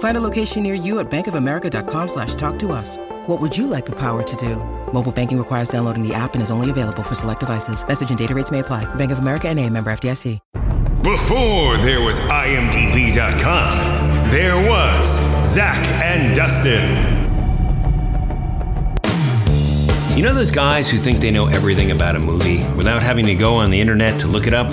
[0.00, 2.98] Find a location near you at bankofamerica.com slash talk to us.
[3.26, 4.56] What would you like the power to do?
[4.92, 7.86] Mobile banking requires downloading the app and is only available for select devices.
[7.86, 8.92] Message and data rates may apply.
[8.96, 10.38] Bank of America and a member FDIC.
[11.02, 13.78] Before there was IMDb.com,
[14.28, 15.06] there was
[15.46, 16.80] Zak and Dustin.
[20.16, 23.34] You know those guys who think they know everything about a movie without having to
[23.34, 24.72] go on the internet to look it up?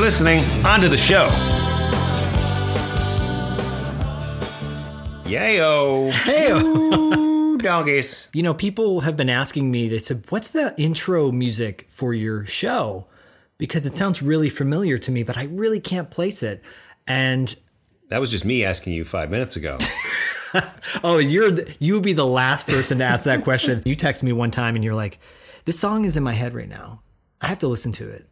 [0.00, 0.42] listening.
[0.64, 1.28] On to the show.
[5.24, 6.10] Yayo.
[6.10, 8.30] Hey, doggies.
[8.32, 12.46] you know, people have been asking me, they said, What's the intro music for your
[12.46, 13.06] show?
[13.58, 16.64] Because it sounds really familiar to me, but I really can't place it.
[17.06, 17.54] And
[18.08, 19.76] That was just me asking you five minutes ago.
[21.04, 23.82] oh, you're the, you would be the last person to ask that question.
[23.84, 25.20] you text me one time and you're like,
[25.66, 27.02] This song is in my head right now.
[27.42, 28.29] I have to listen to it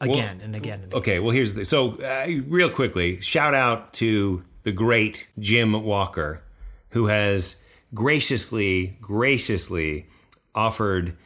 [0.00, 0.98] again and again and again.
[0.98, 3.20] Okay, well, here's the so uh, real quickly.
[3.20, 6.42] Shout out to the great Jim Walker,
[6.90, 10.06] who has graciously, graciously
[10.54, 11.16] offered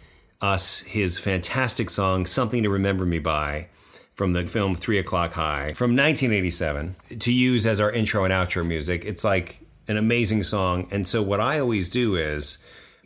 [0.40, 3.68] us his fantastic song "Something to Remember Me By."
[4.14, 8.66] From the film Three O'clock High from 1987 to use as our intro and outro
[8.66, 9.04] music.
[9.04, 10.88] It's like an amazing song.
[10.90, 12.58] And so, what I always do is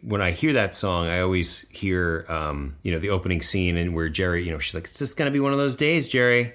[0.03, 3.95] when I hear that song, I always hear, um, you know, the opening scene and
[3.95, 6.09] where Jerry, you know, she's like, it's just going to be one of those days,
[6.09, 6.53] Jerry.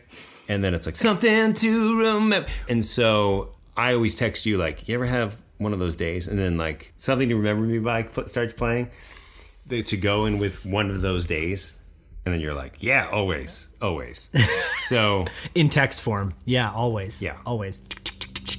[0.50, 2.48] And then it's like, something to remember.
[2.70, 6.28] And so I always text you, like, you ever have one of those days?
[6.28, 8.90] And then, like, something to remember me by starts playing
[9.70, 11.80] to go in with one of those days.
[12.26, 14.30] And then you're like, yeah, always, always.
[14.80, 15.26] so,
[15.56, 16.34] In text form.
[16.44, 17.22] Yeah, always.
[17.22, 17.38] Yeah.
[17.46, 17.82] Always.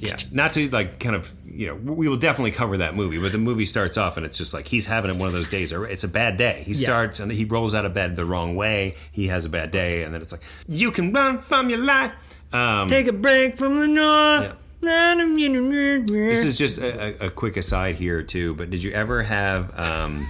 [0.01, 3.31] Yeah, not to like kind of, you know, we will definitely cover that movie, but
[3.31, 5.85] the movie starts off and it's just like he's having one of those days, or
[5.87, 6.63] it's a bad day.
[6.65, 6.85] He Yeah.
[6.87, 8.95] starts and he rolls out of bed the wrong way.
[9.11, 12.11] He has a bad day, and then it's like, you can run from your life.
[12.51, 14.55] Um, Take a break from the north.
[14.81, 19.77] This is just a, a, a quick aside here too, but did you ever have
[19.77, 20.27] um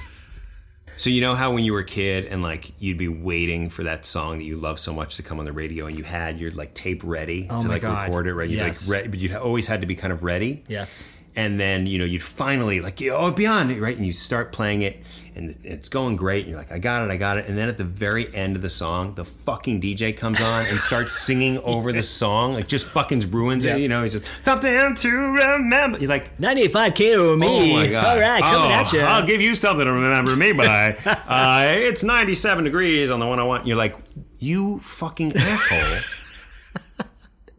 [0.99, 3.83] so you know how when you were a kid and like you'd be waiting for
[3.83, 6.39] that song that you love so much to come on the radio and you had
[6.39, 8.07] your like tape ready oh to Oh my like God.
[8.07, 8.89] record it right you'd Yes.
[8.89, 11.05] like re- but you always had to be kind of ready Yes.
[11.39, 14.81] And then you know you'd finally like oh beyond it right and you start playing
[14.81, 14.95] it
[15.35, 17.69] and it's going great and you're like I got it I got it and then
[17.69, 21.59] at the very end of the song the fucking DJ comes on and starts singing
[21.59, 23.75] over the song like just fucking ruins Yeah.
[23.75, 27.47] it you know he's just something to remember you're like 95 KO me.
[27.47, 28.05] Oh my god!
[28.05, 28.99] All right, coming Oh, at you.
[29.01, 30.95] I'll give you something to remember me by.
[31.05, 33.65] uh, it's 97 degrees on the one I want.
[33.67, 33.95] You're like,
[34.39, 36.15] you fucking asshole.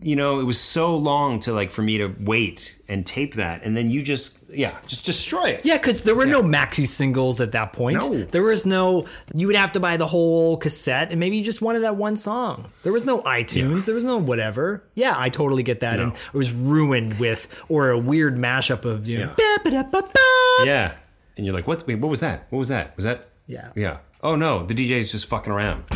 [0.03, 3.63] you know, it was so long to like for me to wait and tape that,
[3.63, 5.65] and then you just yeah, just destroy it.
[5.65, 8.03] Yeah, because there were no maxi singles at that point.
[8.03, 8.25] No.
[8.25, 11.63] There was no, you would have to buy the whole cassette, and maybe you just
[11.63, 12.71] wanted that one song.
[12.83, 14.83] There was no iTunes, there was no whatever.
[14.95, 15.97] Yeah, I totally get that.
[15.97, 16.05] No.
[16.05, 19.83] And it was ruined with, or a weird mashup of, you know, Yeah.
[20.65, 20.95] Yeah,
[21.37, 21.87] and you're like, what?
[21.87, 22.47] Wait, what was that?
[22.51, 22.97] What was that?
[22.97, 23.29] Was that?
[23.47, 23.71] Yeah.
[23.75, 23.99] Yeah.
[24.23, 25.85] Oh no, the DJ's just fucking around,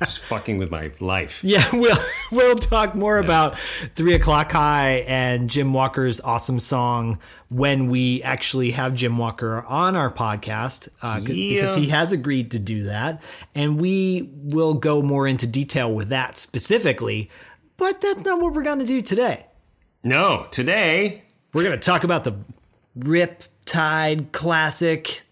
[0.00, 1.44] just fucking with my life.
[1.44, 1.96] Yeah, we'll
[2.32, 7.18] we'll talk more about three o'clock high and Jim Walker's awesome song
[7.50, 12.50] when we actually have Jim Walker on our podcast uh, c- because he has agreed
[12.52, 13.22] to do that,
[13.54, 17.30] and we will go more into detail with that specifically.
[17.76, 19.46] But that's not what we're going to do today.
[20.02, 21.22] No, today
[21.52, 22.36] We're going to talk about the
[22.96, 25.22] Rip Tide Classic.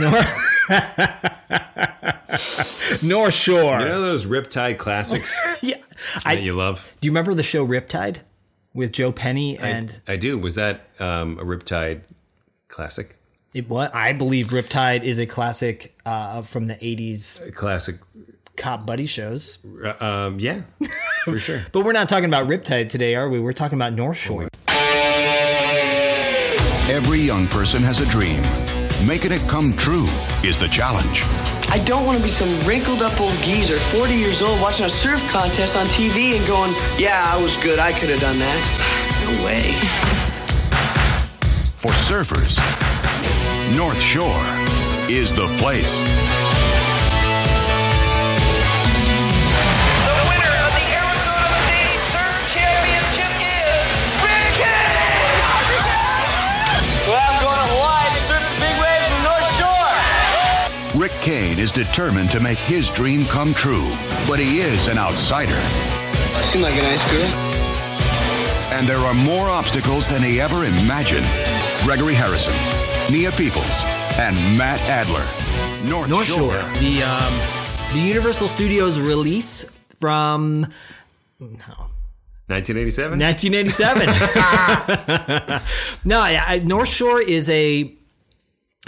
[0.00, 0.68] North,
[3.02, 3.78] North Shore.
[3.80, 5.76] You know those Riptide classics yeah.
[6.24, 6.94] I, that you love?
[7.00, 8.20] do you remember the show Riptide
[8.74, 10.38] with Joe Penny I- and I, do.
[10.38, 12.02] Was that um, a Riptide
[12.68, 13.16] classic?
[13.54, 17.96] it, what I believe Riptide is a classic uh, from the '80s A classic.
[18.56, 19.58] cop buddy shows.
[19.84, 20.62] uh, Um, yeah,
[21.24, 21.62] for sure.
[21.72, 23.40] But we're not talking about Riptide today, are we?
[23.40, 24.48] We're talking about North Shore.
[26.90, 28.42] Every young person has a dream.
[29.06, 30.06] Making it come true
[30.42, 31.22] is the challenge.
[31.70, 34.90] I don't want to be some wrinkled up old geezer, 40 years old, watching a
[34.90, 37.78] surf contest on TV and going, yeah, I was good.
[37.78, 38.94] I could have done that.
[39.28, 39.72] No way.
[41.78, 42.56] For surfers,
[43.76, 44.42] North Shore
[45.10, 46.57] is the place.
[61.08, 63.88] Rick Kane is determined to make his dream come true,
[64.28, 65.58] but he is an outsider.
[66.44, 67.24] Seemed like a nice girl.
[68.76, 71.24] And there are more obstacles than he ever imagined.
[71.82, 72.52] Gregory Harrison,
[73.10, 73.82] Nia Peeples,
[74.18, 75.24] and Matt Adler.
[75.88, 76.52] North, North Shore.
[76.52, 77.32] Shore, the um,
[77.94, 79.64] the Universal Studios release
[79.98, 80.66] from
[81.40, 81.88] no,
[82.48, 83.18] 1987.
[83.18, 85.60] 1987.
[86.04, 87.94] no, I, I- North Shore is a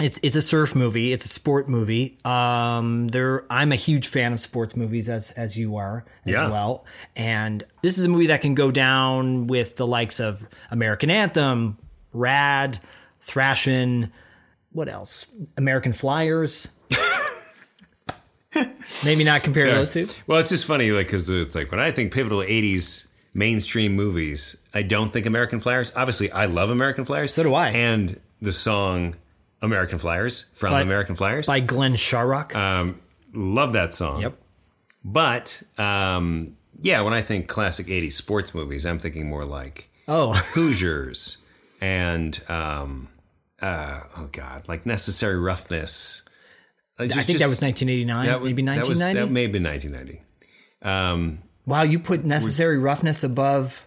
[0.03, 1.11] it's it's a surf movie.
[1.13, 2.17] It's a sport movie.
[2.25, 6.49] Um, there, I'm a huge fan of sports movies, as as you are as Yeah.
[6.49, 6.85] well.
[7.15, 11.77] And this is a movie that can go down with the likes of American Anthem,
[12.13, 12.79] Rad,
[13.21, 14.11] Thrashin',
[14.71, 15.25] what else?
[15.57, 16.69] American Flyers.
[19.05, 20.07] Maybe not compare So- those two.
[20.27, 24.57] Well, it's just funny, like, because it's like when I think pivotal '80s mainstream movies,
[24.73, 25.93] I don't think American Flyers.
[25.95, 27.33] Obviously, I love American Flyers.
[27.33, 27.69] So do I.
[27.69, 29.15] And the song
[29.61, 31.47] "American Flyers" from By- American Flyers.
[31.47, 32.55] By Glenn Shorrock.
[32.55, 32.99] um,
[33.33, 34.21] love that song.
[34.21, 34.37] yep.
[35.03, 40.33] But um, yeah, when I think classic '80s sports movies, I'm thinking more like Oh,
[40.53, 41.43] Hoosiers
[41.79, 43.07] and um,
[43.61, 46.23] uh, oh god, like Necessary Roughness.
[46.99, 49.19] I think that was 1989, that was- maybe that was- 1990.
[49.19, 50.23] That, may have been 1990.
[50.83, 53.85] Um, Wow, you put necessary roughness above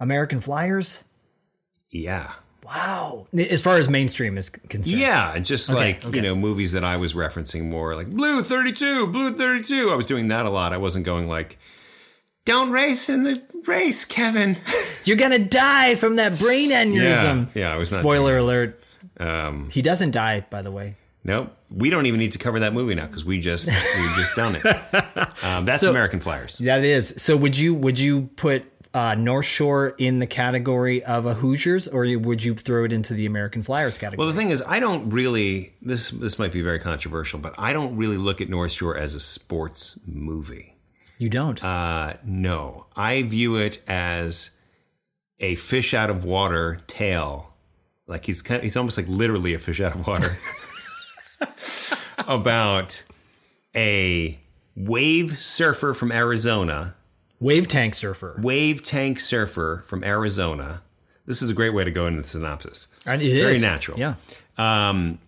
[0.00, 1.04] American Flyers?
[1.90, 2.32] yeah.
[2.68, 3.26] Wow.
[3.50, 4.98] As far as mainstream is concerned.
[5.00, 6.16] Yeah, just Okay, like okay.
[6.16, 9.90] you know, movies that I was referencing more, like Blue Thirty Two, Blue Thirty Two.
[9.90, 10.72] I was doing that a lot.
[10.72, 11.58] I wasn't going like,
[12.44, 14.56] "Don't race in the race, Kevin."
[15.04, 17.54] You're going to die from that brain aneurysm.
[17.54, 18.82] yeah, I was not Spoiler alert.
[19.18, 20.96] um, He doesn't die, by the way.
[21.24, 24.36] nope, we don't even need to cover that movie now because we just we've just
[24.36, 25.28] done it.
[25.42, 26.58] Um, that's So- American Flyers.
[26.58, 27.14] That is.
[27.16, 28.64] So would you would you put
[28.98, 33.14] uh, North Shore in the category of a Hoosiers or would you throw it into
[33.14, 34.18] the American Flyers category?
[34.18, 35.74] Well, the thing is, I don't really.
[35.80, 39.14] This this might be very controversial, but I don't really look at North Shore as
[39.14, 40.74] a sports movie.
[41.16, 41.62] you don't.
[41.62, 44.58] Uh, no, I view it as
[45.38, 47.54] a fish out of water tale.
[48.08, 50.28] Like he's kind of, he's almost like literally a fish out of water
[52.26, 53.04] about
[53.76, 54.40] a
[54.74, 56.96] wave surfer from Arizona,
[57.40, 58.38] Wave tank surfer.
[58.42, 60.82] wave tank surfer from Arizona.
[61.26, 62.88] This is a great way to go into the synopsis.
[63.06, 63.62] And it Very is.
[63.62, 63.98] natural.
[63.98, 64.14] Yeah.
[64.56, 65.18] Um,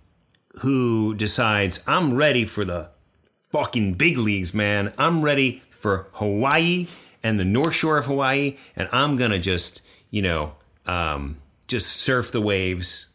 [0.63, 2.91] who decides I'm ready for the
[3.51, 4.93] fucking big leagues, man.
[4.99, 6.87] I'm ready for Hawaii
[7.23, 10.55] and the North Shore of Hawaii, and I'm gonna just, you know,
[10.87, 11.37] um,
[11.69, 13.15] just surf the waves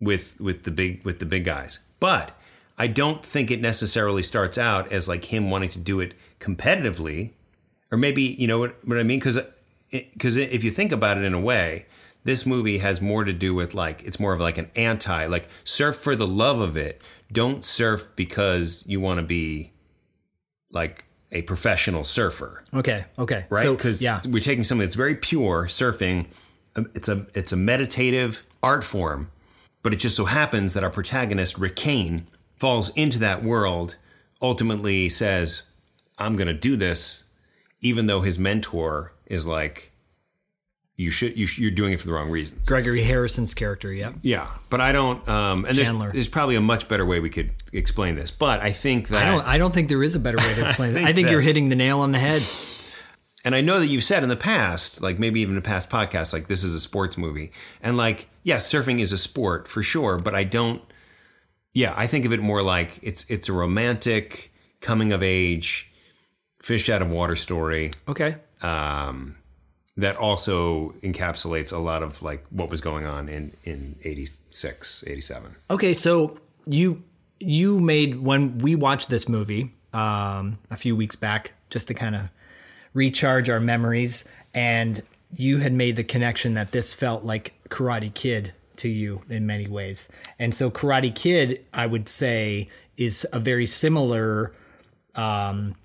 [0.00, 1.80] with with the big with the big guys.
[2.00, 2.30] But
[2.78, 7.32] I don't think it necessarily starts out as like him wanting to do it competitively,
[7.94, 9.20] or maybe you know what, what I mean?
[9.20, 9.38] Because
[9.92, 11.86] because if you think about it in a way,
[12.24, 15.48] this movie has more to do with like it's more of like an anti like
[15.62, 17.00] surf for the love of it.
[17.32, 19.70] Don't surf because you want to be
[20.72, 23.04] like a professional surfer Okay.
[23.18, 23.46] Okay.
[23.48, 23.62] right?
[23.62, 24.20] So, Because yeah.
[24.28, 26.26] we're taking something that's very pure, surfing.
[26.76, 29.30] um, It's a it's a meditative art form,
[29.84, 33.96] but it just so happens that our protagonist Rick Kane falls into that world.
[34.42, 35.62] Ultimately, says,
[36.18, 37.23] "I'm going to do this,"
[37.84, 39.92] even though his mentor is like,
[40.96, 43.92] "You should you, sh- you're doing it for the wrong reasons." Gregory Harrison's character.
[43.92, 44.12] Yeah.
[44.22, 45.26] Yeah, but I don't.
[45.28, 46.10] Um, and there's, Chandler.
[46.12, 49.30] there's probably a much better way we could explain this, but I think that I
[49.30, 49.46] don't.
[49.46, 50.94] I don't think there is a better way to explain it.
[50.94, 52.42] think I think that- you're hitting the nail on the head.
[53.46, 56.32] And I know that you've said in the past, like maybe even in past podcasts,
[56.32, 57.52] like this is a sports movie.
[57.82, 60.80] And like, yes, surfing is a sport for sure, but I don't
[61.74, 64.50] yeah, I think of it more like it's it's a romantic
[64.80, 65.92] coming of age
[66.64, 68.36] fish out of water story Okay.
[68.62, 69.36] um,
[69.96, 75.54] that also encapsulates a lot of like what was going on in in 86, 87.
[75.70, 75.94] Okay.
[75.94, 77.02] So you
[77.38, 82.16] you made when we watched this movie um, a few weeks back, just to kind
[82.16, 82.22] of
[82.94, 85.02] recharge our memories, and
[85.36, 89.68] you had made the connection that this felt like Karate Kid to you in many
[89.68, 92.66] ways, and so Karate Kid, I would say,
[92.96, 94.52] is a very similar.
[95.14, 95.76] Um,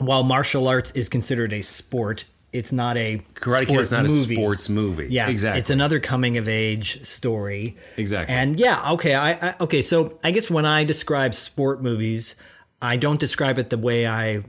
[0.00, 4.34] while martial arts is considered a sport, it's not a Karate Kid is not movie.
[4.34, 5.08] a sports movie.
[5.10, 5.60] Yes, exactly.
[5.60, 7.76] It's another coming of age story.
[7.96, 8.34] Exactly.
[8.34, 9.82] And yeah, okay, I, I okay.
[9.82, 12.34] So I guess when I describe sport movies,
[12.82, 14.42] I don't describe it the way I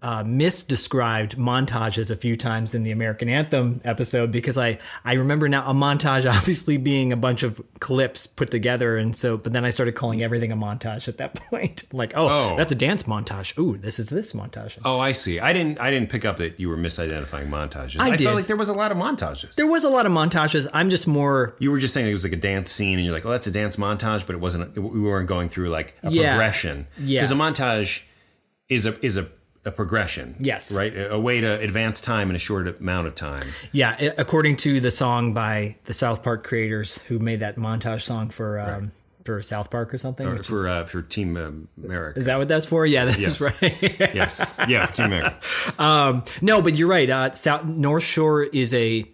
[0.00, 5.50] uh, misdescribed montages a few times in the American Anthem episode because I I remember
[5.50, 9.64] now a montage obviously being a bunch of clips put together, and so but then
[9.66, 11.82] I started calling everything a montage at that point.
[11.92, 12.56] like, oh, Oh.
[12.56, 13.58] that's a dance montage.
[13.58, 14.78] Ooh, this is this montage.
[14.82, 15.40] Oh, I see.
[15.40, 15.78] I didn't.
[15.78, 18.00] I didn't pick up that you were misidentifying montages.
[18.00, 18.24] I did.
[18.24, 19.56] felt like there was a lot of montages.
[19.56, 20.66] There was a lot of montages.
[20.72, 23.14] I'm just more you were just saying it was like a dance scene, and you're
[23.14, 24.76] like, "Oh, that's a dance montage," but it wasn't.
[24.78, 26.30] We weren't going through like a Yeah.
[26.30, 26.86] progression.
[26.98, 27.20] Yeah.
[27.20, 28.02] because a montage
[28.70, 29.28] is a is a,
[29.64, 30.36] a progression.
[30.38, 30.74] Yes.
[30.74, 30.94] right.
[30.94, 33.46] A, a way to advance time in a short amount of time.
[33.72, 38.30] Yeah, according to the song by the South Park creators who made that montage song
[38.30, 38.92] for um,
[39.24, 40.26] for South Park or something.
[40.26, 41.36] Or for is, uh, for Team
[41.76, 42.18] America.
[42.18, 42.86] is that what that's for?
[42.86, 43.40] Yeah, that's Yes.
[43.62, 43.82] right.
[44.14, 45.38] yes, yeah, for Team America.
[45.78, 47.08] um, no, but you're right.
[47.08, 49.04] Uh, South, North Shore is a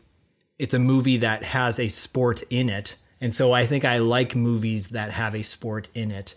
[0.58, 4.36] it's a movie that has a sport in it, and so I think I like
[4.36, 6.36] movies that have a sport in it.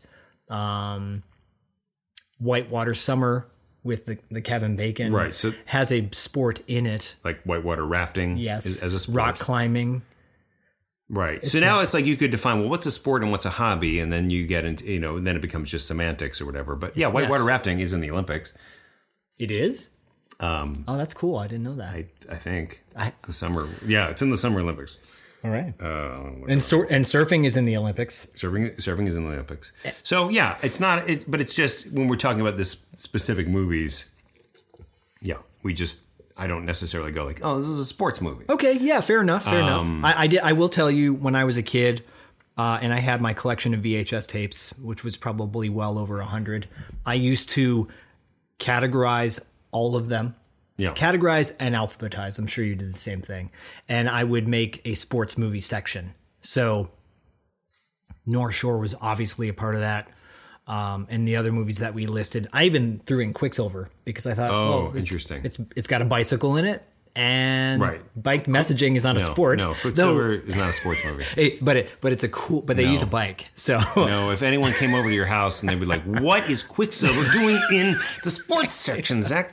[0.50, 1.22] Um,
[2.40, 3.48] Whitewater Summer
[3.84, 7.16] with the, the Kevin Bacon Right, so- has a sport in it.
[7.24, 8.38] Like whitewater rafting.
[8.38, 9.16] Yes, is- as a sport.
[9.18, 10.02] rock climbing.
[11.12, 11.44] Right.
[11.44, 14.00] So now it's like you could define well, what's a sport and what's a hobby,
[14.00, 16.76] and then you get into you know, and then it becomes just semantics or whatever.
[16.76, 17.48] But yeah, whitewater Yes.
[17.48, 18.54] rafting is in the Olympics.
[19.40, 19.90] It is.
[20.40, 21.38] Um, Oh, that's cool.
[21.38, 21.90] I didn't know that.
[21.90, 23.68] I I think I- the summer.
[23.86, 24.98] Yeah, it's in the summer Olympics.
[25.44, 25.74] All right.
[25.82, 28.28] Uh, And sur- and surfing is in the Olympics.
[28.36, 29.72] surfing surfing is in the Olympics.
[30.04, 31.10] So yeah, it's not.
[31.10, 34.12] It, but it's just when we're talking about this specific movies.
[35.22, 36.02] Yeah, we just
[36.36, 38.46] I don't necessarily go like, oh, this is a sports movie.
[38.50, 40.16] Okay, yeah, fair enough, fair Um, enough.
[40.18, 40.40] I, I did.
[40.42, 42.04] I will tell you, when I was a kid,
[42.58, 46.26] uh, and I had my collection of VHS tapes, which was probably well over a
[46.26, 46.68] hundred.
[47.06, 47.88] I used to
[48.60, 49.40] categorize
[49.72, 50.36] all of them.
[50.80, 50.94] Yeah.
[50.94, 52.40] Categorize and alphabetize.
[52.40, 53.52] I'm sure you did the same thing.
[53.88, 56.14] And I would make a sports movie section.
[56.42, 56.90] So
[58.26, 60.08] North Shore was obviously a part of that.
[60.68, 64.36] Um, and the other movies that we listed, I even threw in Quicksilver because I
[64.36, 65.42] thought, Oh, well, it's- interesting.
[65.44, 66.84] It's it's got a bicycle in it,
[67.20, 68.02] and Right.
[68.16, 69.60] bike messaging is not a sport.
[69.60, 71.26] No, Quicksilver is not a sports movie.
[71.46, 72.62] It- but it but it's a cool.
[72.62, 72.92] But they No.
[72.92, 75.86] use a bike, so No, if anyone came over to your house and they'd be
[75.86, 79.48] like, "What is Quicksilver doing in the sports section, Zak?"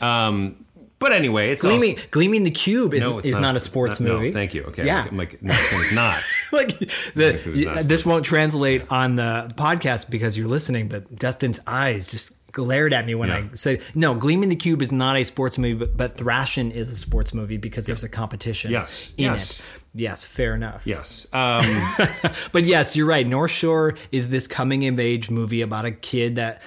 [0.00, 0.64] Um,
[0.98, 4.06] but anyway, it's gleaming also, gleaming the cube is, no, is not, a sports not-
[4.08, 4.32] no, movie.
[4.32, 4.64] thank you.
[4.64, 5.06] Okay, Yeah.
[5.10, 6.18] I'm like, no, it's not.
[6.52, 6.78] like
[7.14, 12.39] the, not this won't translate on the podcast because you're listening, but Dustin's eyes just
[12.52, 13.36] glared at me when Yeah.
[13.36, 14.14] I said no.
[14.14, 17.56] Gleaming the Cube is not a sports movie, but, but Thrashin' is a sports movie
[17.56, 18.70] because there's a competition.
[18.70, 19.12] Yes.
[19.16, 19.60] in Yes.
[19.60, 19.66] it.
[19.92, 20.86] Yes, fair enough.
[20.86, 21.26] Yes.
[21.32, 21.64] Um,
[22.52, 23.26] But yes, you're right.
[23.26, 26.62] North Shore is this coming of age movie about a kid that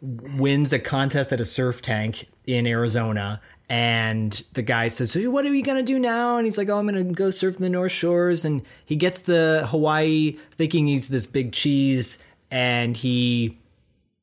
[0.00, 3.40] wins a contest at a surf tank in Arizona.
[3.70, 6.36] And the guy says, so What are you going to do now?
[6.38, 8.44] And he's like, Oh, I'm going to go surf in the North Shores.
[8.44, 12.18] And he gets the Hawaii thinking he's this big cheese.
[12.50, 13.58] And he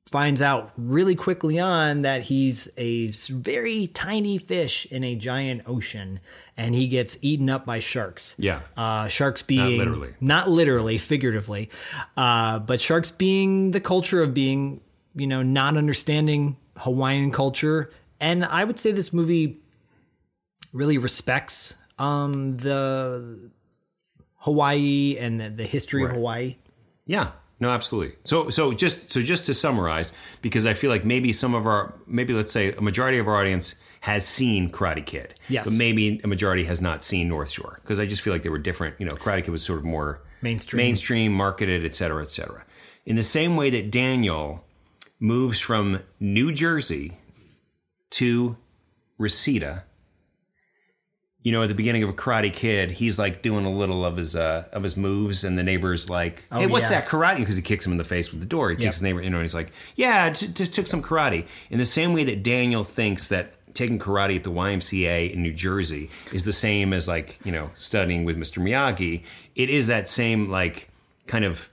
[0.09, 6.19] finds out really quickly on that he's a very tiny fish in a giant ocean.
[6.55, 8.35] And he gets eaten up by sharks.
[8.37, 8.61] Yeah.
[8.77, 10.13] Uh, sharks being literally.
[10.21, 11.69] not literally, figuratively,
[12.15, 14.81] uh, but sharks being the culture of being,
[15.15, 17.91] you know, not understanding Hawaiian culture.
[18.21, 19.59] And I would say this movie
[20.71, 23.49] really respects um, the
[24.37, 26.57] Hawaii and the, the history of Hawaii.
[27.05, 27.31] Yeah.
[27.59, 28.15] No, absolutely.
[28.25, 31.93] So, so just so just to summarize, because I feel like maybe some of our
[32.05, 35.65] maybe let's say a majority of our audience has seen Karate Kid, Yes.
[35.69, 38.49] but maybe a majority has not seen North Shore because I just feel like they
[38.49, 38.99] were different.
[38.99, 40.77] You know, Karate Kid was sort of more Mainstream.
[40.83, 42.65] mainstream, marketed, et cetera, et cetera.
[43.05, 44.63] In the same way that Daniel
[45.19, 47.13] moves from New Jersey
[48.11, 48.57] to
[49.17, 49.85] Reseda,
[51.45, 54.17] you know, at the beginning of a Karate Kid, he's like doing a little of
[54.17, 57.01] his uh, of his moves, and the neighbor's like, "Hey, what's yeah.
[57.01, 58.71] that karate?" Because he kicks him in the face with the door.
[58.71, 58.93] He kicks Yep.
[58.95, 61.85] his neighbor, you know, and he's like, "Yeah, t- t- took some karate." In the
[61.85, 66.45] same way that Daniel thinks that taking karate at the YMCA in New Jersey is
[66.45, 68.57] the same as like you know studying with Mr.
[68.59, 69.23] Miyagi,
[69.55, 70.89] it is that same like
[71.27, 71.69] kind of.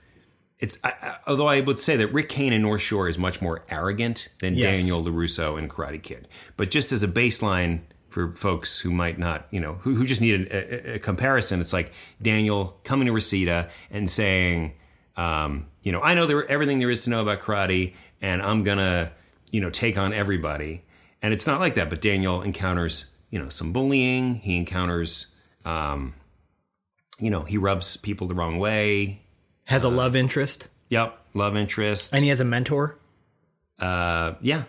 [0.59, 3.41] It's I, I, although I would say that Rick Kane in North Shore is much
[3.41, 4.77] more arrogant than Yes.
[4.77, 6.27] Daniel Larusso in Karate Kid.
[6.57, 7.81] But just as a baseline
[8.13, 11.73] for folks who might not, you know, who, who just need a, a, comparison, it's
[11.73, 11.91] like
[12.21, 14.73] Daniel coming to Reseda and saying,
[15.17, 18.63] um, you know, I know there everything there is to know about karate, and I'm
[18.63, 19.11] gonna,
[19.51, 20.83] you know, take on everybody.
[21.23, 21.89] And it's not like that.
[21.89, 24.35] But Daniel encounters, you know, some bullying.
[24.35, 25.33] He encounters,
[25.65, 26.13] um,
[27.17, 29.23] you know, he rubs people the wrong way.
[29.67, 32.13] Has a love interest, Yep, love interest.
[32.13, 32.99] and he has a mentor.
[33.79, 34.63] uh, yeah,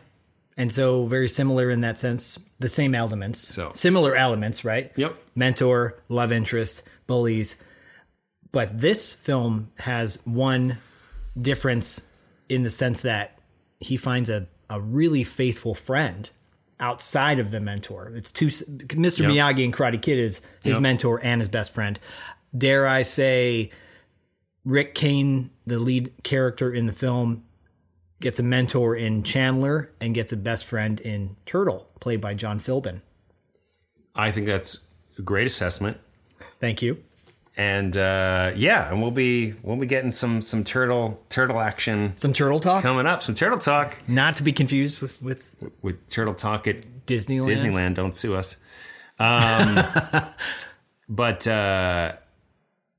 [0.56, 3.40] And so, very similar in that sense, the same elements.
[3.40, 4.92] So- similar elements, right?
[4.96, 5.18] Yep.
[5.34, 7.62] Mentor, love interest, bullies.
[8.52, 10.78] But this film has one
[11.40, 12.06] difference
[12.48, 13.36] in the sense that
[13.80, 16.30] he finds a, a really faithful friend
[16.78, 18.12] outside of the mentor.
[18.14, 19.20] It's two, Mr.
[19.20, 19.30] Yep.
[19.56, 20.82] Miyagi and Karate Kid is his Yep.
[20.82, 21.98] mentor and his best friend.
[22.56, 23.70] Dare I say,
[24.64, 27.44] Rick Kane, the lead character in the film,
[28.20, 32.58] gets a mentor in Chandler and gets a best friend in Turtle, played by John
[32.58, 33.00] Philbin.
[34.14, 35.98] I think that's a great assessment.
[36.54, 37.02] Thank you.
[37.56, 42.32] And uh, yeah, and we'll be we'll be getting some some turtle turtle action Some
[42.32, 43.22] Turtle talk, coming up.
[43.22, 47.46] Some turtle talk not to be confused with, with with turtle talk at Disneyland.
[47.46, 47.94] Disneyland.
[47.94, 48.56] Don't sue us.
[49.16, 49.78] Um,
[51.08, 52.14] but uh,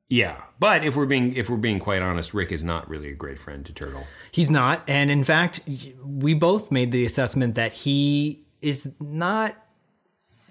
[0.09, 3.15] yeah, but if we're being if we're being quite honest, Rick is not really a
[3.15, 4.05] great friend to Turtle.
[4.31, 5.62] He's not, and in fact,
[6.03, 9.55] we both made the assessment that he is not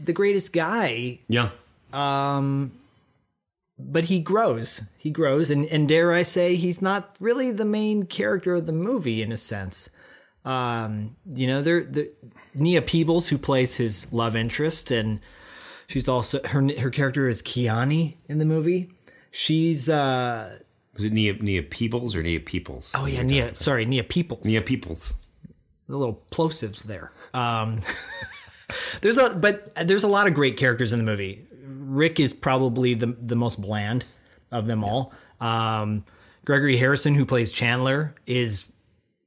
[0.03, 1.51] the greatest guy, Yeah,
[1.93, 2.73] Um
[3.79, 4.83] but he grows.
[4.97, 8.73] He grows, and, and dare I say, he's not really the main character of the
[8.73, 9.91] movie in a sense.
[10.45, 12.13] Um, you know, there, the
[12.55, 15.21] Nia Peebles, who plays his love interest, and
[15.87, 18.91] she's also her her character is Kiani in the movie.
[19.37, 20.59] She's uh
[20.95, 22.95] was it Nia Nia Peebles or Nia Peeples?
[22.97, 25.17] oh yeah Nia sorry Nia Peebles Nia Peeples.
[25.89, 27.11] the little plosives there.
[27.35, 27.81] Um,
[29.01, 31.45] there's a but there's a lot of great characters in the movie.
[31.67, 34.05] Rick is probably the the most bland
[34.53, 35.13] of them all.
[35.41, 36.05] Um,
[36.45, 38.71] Gregory Harrison, who plays Chandler, is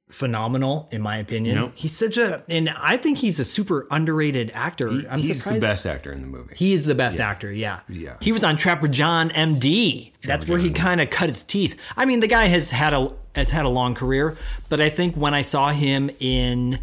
[0.09, 1.55] phenomenal in my opinion.
[1.57, 1.71] Yep.
[1.75, 4.87] He's such a and I think he's a super underrated actor.
[5.09, 5.61] I'm He's surprised.
[5.61, 6.53] the best actor in the movie.
[6.55, 7.81] He is the best actor, yeah.
[7.89, 8.15] Yeah.
[8.21, 10.13] He was on Trapper John MD.
[10.23, 11.77] That's where he kind of cut his teeth.
[11.97, 14.37] I mean, the guy has had a has had a long career,
[14.69, 16.79] but I think when I saw him in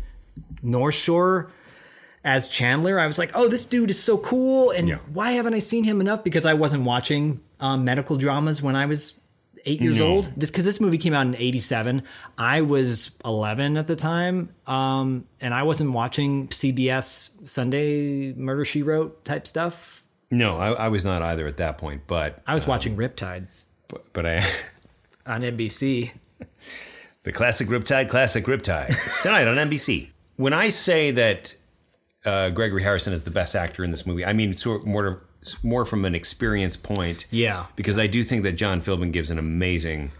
[0.62, 1.50] North Shore
[2.24, 4.98] as Chandler, I was like, "Oh, this dude is so cool!" And Yeah.
[5.12, 6.22] why haven't I seen him enough?
[6.24, 9.18] Because I wasn't watching um, medical dramas when I was
[9.66, 10.08] eight years No.
[10.08, 10.32] old.
[10.36, 12.02] This because this movie came out in '87.
[12.38, 18.82] I was 11 at the time, um, and I wasn't watching CBS Sunday Murder She
[18.82, 20.02] Wrote type stuff.
[20.30, 23.46] no, I, I was not either at that point, but I was watching Riptide
[23.88, 24.36] but, but I
[25.26, 26.12] on NBC.
[27.22, 30.10] the classic Riptide, classic Riptide tonight on NBC.
[30.36, 31.54] When I say that
[32.24, 35.22] uh, Gregory Harrison is the best actor in this movie, I mean sort of more
[35.62, 37.26] more from an experience point.
[37.30, 37.66] Yeah.
[37.76, 40.10] because I do think that John Philbin gives an amazing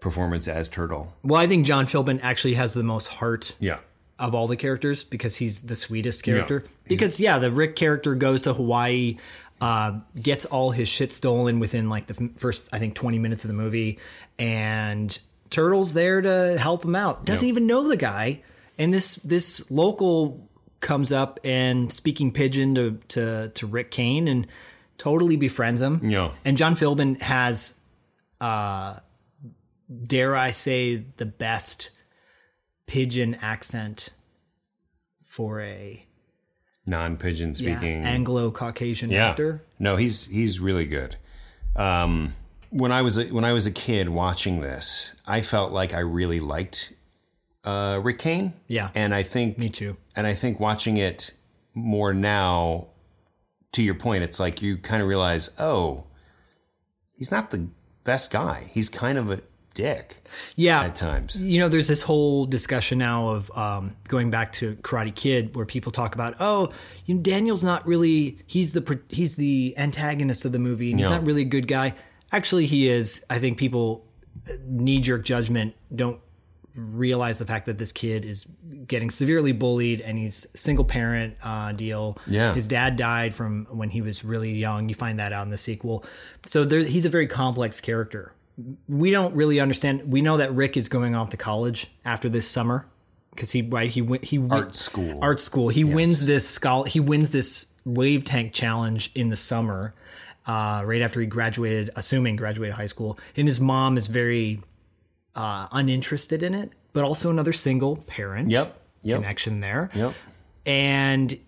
[0.00, 1.14] performance as Turtle.
[1.22, 3.78] Well, I think John Philbin actually has the most heart Yeah,
[4.18, 6.62] of all the characters because he's the sweetest character.
[6.64, 6.70] Yeah.
[6.88, 9.16] Because yeah, the Rick character goes to Hawaii,
[9.60, 13.44] uh, gets all his shit stolen within like the f- first I think twenty minutes
[13.44, 13.98] of the movie,
[14.38, 15.16] and
[15.50, 17.24] Turtle's there to help him out.
[17.24, 17.52] Doesn't Yeah.
[17.52, 18.42] even know the guy,
[18.78, 20.43] and this this local
[20.84, 24.46] comes up and speaking pidgin to to to Rick Kane and
[24.98, 26.00] totally befriends him.
[26.08, 26.32] Yeah.
[26.44, 27.80] and John Philbin has,
[28.40, 28.96] uh,
[30.06, 31.90] dare I say, the best
[32.86, 34.10] pidgin accent
[35.22, 36.04] for a
[36.86, 39.30] non-pidgin yeah, speaking Anglo-Caucasian Yeah.
[39.30, 39.62] actor.
[39.78, 41.16] No, he's he's really good.
[41.74, 42.34] Um,
[42.70, 46.00] when I was a, when I was a kid watching this, I felt like I
[46.00, 46.92] really liked
[47.64, 48.52] uh, Rick Kane.
[48.68, 48.90] Yeah.
[48.94, 49.96] and I think Me too.
[50.16, 51.32] And I think watching it
[51.74, 52.88] more now,
[53.72, 56.04] to your point, it's like you kind of realize, oh,
[57.16, 57.68] he's not the
[58.04, 58.68] best guy.
[58.72, 59.40] He's kind of a
[59.74, 60.18] dick
[60.54, 61.42] Yeah, at times.
[61.42, 65.66] you know, there's this whole discussion now of um, going back to Karate Kid, where
[65.66, 66.70] people talk about, oh,
[67.06, 71.08] you know, Daniel's not really he's the he's the antagonist of the movie, and he's
[71.08, 71.16] No.
[71.16, 71.94] not really a good guy.
[72.30, 73.24] Actually, he is.
[73.28, 74.06] I think people
[74.66, 76.20] knee jerk judgment don't
[76.74, 78.46] realize the fact that this kid is
[78.86, 82.18] getting severely bullied and he's single parent uh, deal.
[82.26, 82.54] Yeah.
[82.54, 84.88] his dad died from when he was really young.
[84.88, 86.04] You find that out in the sequel.
[86.46, 88.34] So there, he's a very complex character
[88.88, 90.10] we don't really understand.
[90.12, 92.86] We know that Rick is going off to college after this summer
[93.30, 95.18] because he right he went he Art school.
[95.22, 95.68] art school.
[95.68, 96.86] He wins this scholar.
[96.86, 99.94] He wins this wave tank challenge in the summer,
[100.46, 103.18] uh, right after he graduated, assuming graduated high school.
[103.36, 104.60] And his mom is very
[105.36, 108.50] uh, uninterested in it, but also another single parent.
[108.50, 108.80] Yep.
[109.02, 109.16] Yep.
[109.20, 110.14] connection there Yep.
[110.64, 111.38] and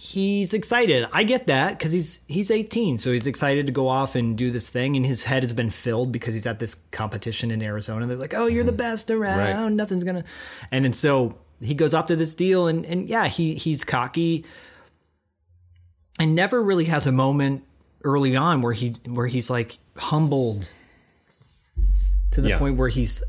[0.00, 1.06] he's excited.
[1.12, 4.50] I get that because he's he's 18, so he's excited to go off and do
[4.50, 8.06] this thing, and his head has been filled because he's at this competition in Arizona.
[8.06, 9.38] They're like, "Oh, you're the best around.
[9.64, 9.72] Right.
[9.72, 10.24] Nothing's gonna,"
[10.70, 14.44] and and so he goes off to this deal, and and yeah, he he's cocky,
[16.18, 17.64] and never really has a moment
[18.04, 20.70] early on where he where he's like humbled
[22.32, 22.58] to the Yeah.
[22.58, 23.22] point where he's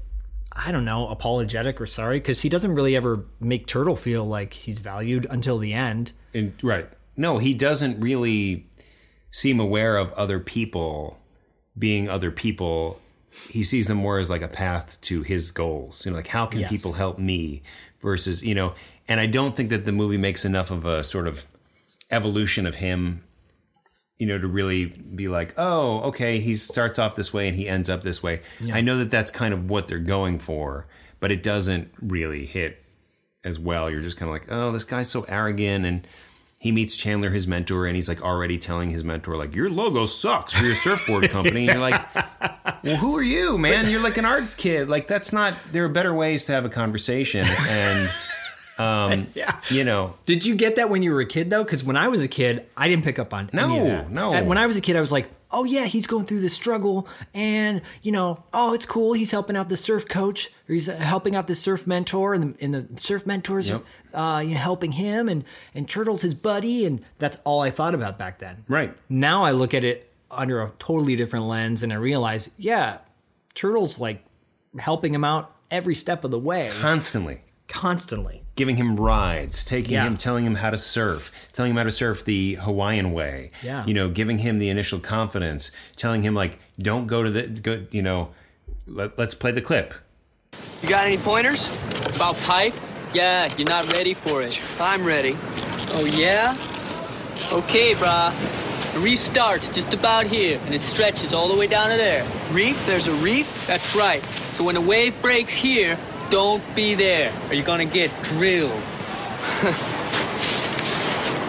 [0.56, 4.54] I don't know, apologetic or sorry because he doesn't really ever make Turtle feel like
[4.54, 6.12] he's valued until the end.
[6.34, 6.88] And, right.
[7.18, 8.68] No, he doesn't really
[9.32, 11.18] seem aware of other people
[11.78, 13.00] being other people.
[13.50, 16.06] He sees them more as like a path to his goals.
[16.06, 16.70] You know, like how can Yes.
[16.70, 17.64] people help me
[18.02, 18.74] versus, you know,
[19.08, 21.46] and I don't think that the movie makes enough of a sort of
[22.12, 23.24] evolution of him,
[24.24, 27.68] you know, to really be like, oh, okay, he starts off this way and he
[27.68, 28.40] ends up this way.
[28.72, 30.86] I know that that's kind of what they're going for,
[31.20, 32.82] but it doesn't really hit
[33.44, 33.90] as well.
[33.90, 35.86] You're just kind of like, oh, this guy's so arrogant.
[35.86, 36.08] And
[36.58, 40.06] he meets Chandler, his mentor, and he's like already telling his mentor, like, your logo
[40.06, 41.68] sucks for your surfboard company.
[41.68, 42.02] And you're like,
[42.86, 43.90] well, who are you, man?
[43.90, 44.88] You're like an arts kid.
[44.88, 47.46] Like, that's not, there are better ways to have a conversation.
[47.46, 48.10] And,
[48.80, 49.60] um, Yeah.
[49.70, 51.64] you know, Did you get that when you were a kid though?
[51.64, 54.34] Because when I was a kid, I didn't pick up on No, no.
[54.34, 56.54] And when I was a kid, I was like, "Oh yeah, he's going through this
[56.54, 59.14] struggle, and you know, oh it's cool.
[59.14, 62.56] He's helping out the surf coach, or he's uh, helping out the surf mentor, and
[62.56, 63.84] the, and the surf mentors, Yep.
[64.14, 65.44] uh, you know, helping him, and
[65.76, 68.64] and Turtle's his buddy, and that's all I thought about back then.
[68.68, 68.94] right.
[69.10, 72.98] Now I look at it under a totally different lens, and I realize, yeah,
[73.54, 74.24] Turtle's like
[74.80, 77.42] helping him out every step of the way, Constantly.
[77.68, 78.43] constantly.
[78.56, 80.04] Giving him rides, taking Yeah.
[80.04, 83.50] him, telling him how to surf, telling him how to surf the Hawaiian way.
[83.64, 83.86] Yeah.
[83.86, 87.86] You know, giving him the initial confidence, telling him like, don't go to the, go,
[87.92, 88.30] you know,
[88.88, 89.94] let, let's play the clip.
[90.82, 91.68] You got any pointers?
[92.16, 92.74] About pipe?
[93.14, 94.60] Yeah, you're not ready for it.
[94.80, 95.36] I'm ready.
[95.96, 96.54] Oh, yeah?
[97.52, 98.32] Okay, brah.
[98.94, 102.28] The reef starts just about here, and it stretches all the way down to there.
[102.52, 102.86] Reef?
[102.86, 103.66] There's a reef?
[103.66, 104.24] That's right.
[104.52, 105.98] So when the wave breaks here,
[106.34, 108.72] don't be there, or you're gonna get drilled.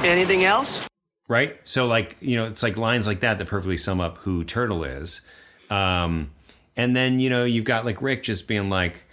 [0.05, 0.87] Anything else?
[1.27, 1.59] Right.
[1.65, 4.85] So like, you know, it's like lines like that that perfectly sum up who Turtle
[4.85, 5.23] is.
[5.71, 6.33] Um,
[6.77, 9.07] and then, you know, you've got like Rick just being like,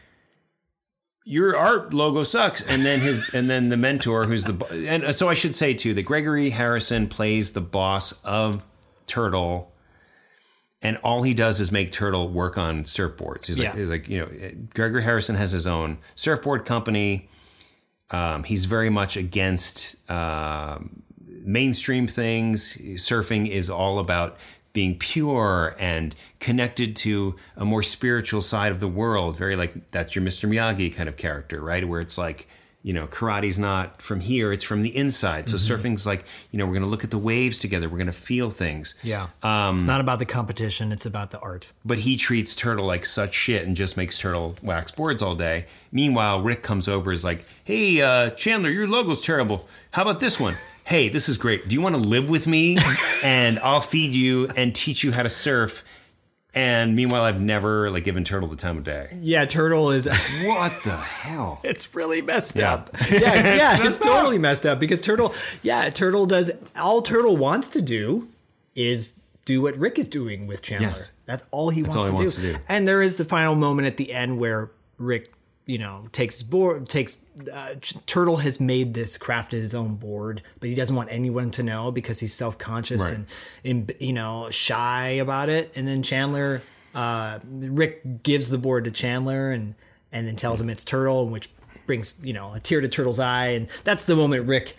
[1.24, 2.68] your art logo sucks.
[2.68, 5.74] And then his, and then the mentor who's the, bo- and so I should say
[5.74, 8.66] too that Gregory Harrison plays the boss of
[9.08, 9.71] Turtle.
[10.82, 13.48] And all he does is make Turtle work on surfboards.
[13.48, 13.80] He's like, Yeah.
[13.80, 17.30] he's like, you know, Gregory Harrison has his own surfboard company.
[18.10, 21.04] Um, he's very much against um,
[21.46, 22.78] mainstream things.
[22.96, 24.38] Surfing is all about
[24.74, 29.38] being pure and connected to a more spiritual side of the world.
[29.38, 30.50] Very like that's your Mr.
[30.50, 31.88] Miyagi kind of character, right?
[31.88, 32.48] Where it's like,
[32.84, 35.48] you know, karate's not from here, it's from the inside.
[35.48, 38.08] So surfing's like, you know, we're going to look at the waves together, we're going
[38.08, 38.96] to feel things.
[39.04, 39.28] Yeah.
[39.44, 41.72] Um, it's not about the competition, it's about the art.
[41.86, 45.66] But he treats Turtle like such shit and just makes Turtle wax boards all day.
[45.92, 49.68] Meanwhile, Rick comes over is like, "Hey, uh, Chandler, your logo's terrible.
[49.92, 50.56] How about this one?
[50.86, 51.68] Hey, this is great.
[51.68, 52.78] Do you want to live with me?
[53.26, 55.84] and I'll feed you and teach you how to surf."
[56.54, 59.18] And meanwhile, I've never like given Turtle the time of day.
[59.22, 60.06] Yeah, Turtle is
[60.46, 61.62] What the hell?
[61.64, 62.74] it's really messed Yeah.
[62.74, 62.90] up.
[63.10, 64.08] Yeah, yeah, it's, messed up.
[64.10, 65.34] totally messed up because Turtle,
[65.64, 68.28] yeah, Turtle does all Turtle wants to do
[68.76, 70.90] is do what Rick is doing with Chandler.
[70.90, 71.14] Yes.
[71.26, 72.56] That's all he wants, all he to, wants to do.
[72.68, 75.32] And there is the final moment at the end where Rick,
[75.72, 77.18] you know, takes board, takes
[77.52, 81.64] uh, Turtle has made this, crafted his own board, but he doesn't want anyone to
[81.64, 83.14] know because he's self conscious Right.
[83.14, 83.26] and,
[83.64, 85.72] and you know shy about it.
[85.76, 86.62] And then Chandler,
[86.94, 89.76] uh, Rick gives the board to Chandler and
[90.12, 91.48] and then tells him it's Turtle, which
[91.86, 94.76] brings you know a tear to Turtle's eye, and that's the moment Rick.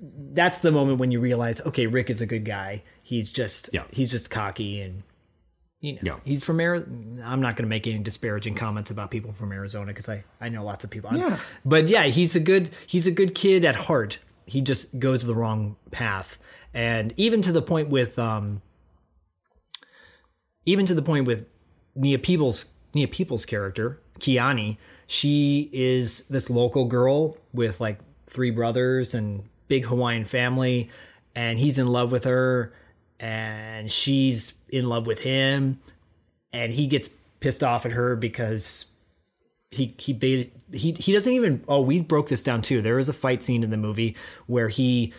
[0.00, 2.82] That's the moment when you realize, okay, Rick is a good guy.
[3.02, 3.84] He's just Yeah.
[3.92, 5.02] he's just cocky and
[5.84, 6.16] you know Yeah.
[6.24, 7.22] he's from Arizona.
[7.24, 10.48] I'm not going to make any disparaging comments about people from Arizona because I I
[10.48, 11.10] know lots of people.
[11.16, 11.38] Yeah.
[11.64, 14.18] but yeah, he's a good he's a good kid at heart.
[14.46, 16.38] He just goes the wrong path,
[16.72, 18.60] and even to the point with um,
[20.66, 21.46] even to the point with
[21.94, 24.76] Nia Peeples Nia Peeples' character Kiani.
[25.06, 30.90] She is this local girl with like three brothers and big Hawaiian family,
[31.34, 32.72] and he's in love with her,
[33.24, 35.80] and she's in love with him,
[36.52, 37.08] and he gets
[37.40, 38.84] pissed off at her because
[39.70, 42.82] he he he he doesn't even oh we broke this down too.
[42.82, 44.14] There is a fight scene in the movie
[44.46, 45.14] where he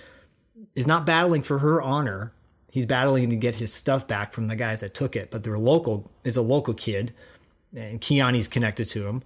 [0.76, 2.32] is not battling for her honor.
[2.70, 5.58] He's battling to get his stuff back from the guys that took it, but their
[5.58, 7.12] local is a local kid,
[7.76, 9.24] and Kiani's connected to him,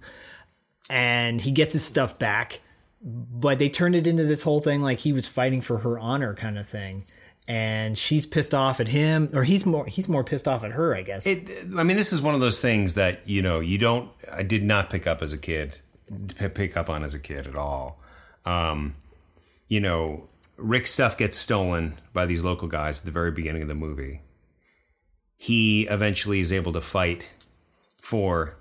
[0.88, 2.60] and he gets his stuff back,
[3.02, 6.34] but they turned it into this whole thing like he was fighting for her honor
[6.34, 7.02] kind of thing.
[7.50, 10.94] And she's pissed off at him, or he's more he's more pissed off at her,
[10.94, 11.26] I guess.
[11.26, 14.08] It, I mean, this is one of those things that you know you don't.
[14.30, 15.78] I did not pick up as a kid,
[16.54, 17.98] pick up on as a kid at all.
[18.46, 18.92] Um,
[19.66, 23.68] you know, Rick's stuff gets stolen by these local guys at the very beginning of
[23.68, 24.22] the movie.
[25.36, 27.30] He eventually is able to fight
[28.00, 28.58] for,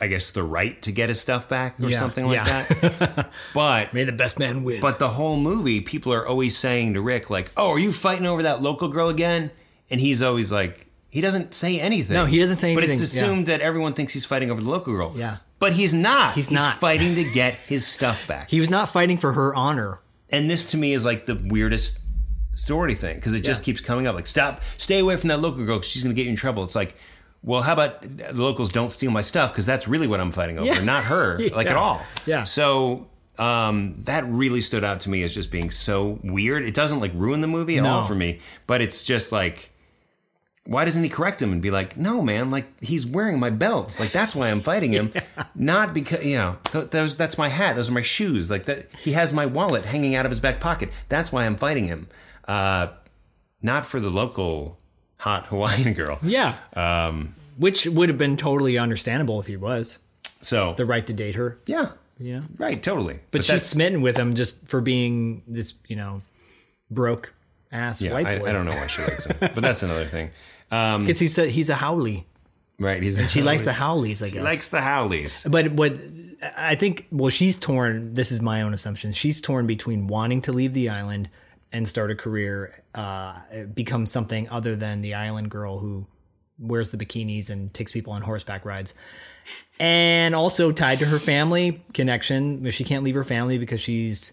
[0.00, 2.64] I guess, the right to get his stuff back or Yeah, something like yeah.
[2.64, 3.30] that.
[3.54, 4.80] but May the best man win.
[4.80, 8.26] but the whole movie, people are always saying to Rick, like, "Oh, are you fighting
[8.26, 9.50] over that local girl again?"
[9.90, 12.14] And he's always like, he doesn't say anything.
[12.14, 12.82] No, he doesn't say anything.
[12.88, 13.24] But it's anything, yeah.
[13.32, 15.12] assumed that everyone thinks he's fighting over the local girl.
[15.14, 15.36] Yeah.
[15.58, 16.34] but he's not.
[16.34, 16.76] He's not.
[16.78, 18.50] fighting to get his stuff back.
[18.50, 20.00] he was not fighting for her honor.
[20.30, 22.00] and this to me is like the weirdest
[22.52, 24.14] story thing because it just keeps coming up.
[24.14, 25.78] Like, stop, stay away from that local girl.
[25.78, 26.64] 'cause She's going to get you in trouble.
[26.64, 26.96] It's like.
[27.44, 30.58] Well, how about the locals don't steal my stuff because that's really what I'm fighting
[30.58, 30.82] over, Yeah.
[30.82, 32.00] not her, like at all.
[32.26, 32.44] Yeah.
[32.44, 33.06] So
[33.38, 36.62] um, that really stood out to me as just being so weird.
[36.64, 37.90] It doesn't like ruin the movie at No.
[37.96, 39.70] all for me, but it's just like,
[40.66, 44.00] why doesn't he correct him and be like, no, man, like he's wearing my belt,
[44.00, 45.12] like that's why I'm fighting him,
[45.54, 48.86] not because you know th- those that's my hat, those are my shoes, like that
[49.00, 50.88] he has my wallet hanging out of his back pocket.
[51.10, 52.08] That's why I'm fighting him,
[52.48, 52.86] uh,
[53.60, 54.78] not for the local
[55.18, 56.18] hot Hawaiian girl.
[56.22, 56.54] Yeah.
[56.74, 59.98] Um, Which would have been totally understandable if he was
[60.40, 61.58] So the right to date her.
[61.66, 62.42] yeah, Yeah.
[62.58, 63.20] right, totally.
[63.30, 66.22] But, she's smitten with him just for being this, you know,
[66.90, 67.34] broke
[67.72, 68.48] ass Yeah, white I, boy.
[68.48, 70.30] I don't know why she likes him, but that's another thing.
[70.70, 72.24] Um, Because he said he's a haole.
[72.78, 74.32] right, he's She likes the haoles, I guess.
[74.34, 75.44] He likes the haoles.
[75.48, 75.96] But what
[76.56, 78.14] I think, well, she's torn.
[78.14, 79.12] This is my own assumption.
[79.12, 81.30] She's torn between wanting to leave the island
[81.74, 83.34] and start a career, uh,
[83.74, 86.06] become something other than the island girl who
[86.58, 88.94] wears the bikinis and takes people on horseback rides,
[89.80, 92.70] and also tied to her family connection.
[92.70, 94.32] She can't leave her family because she's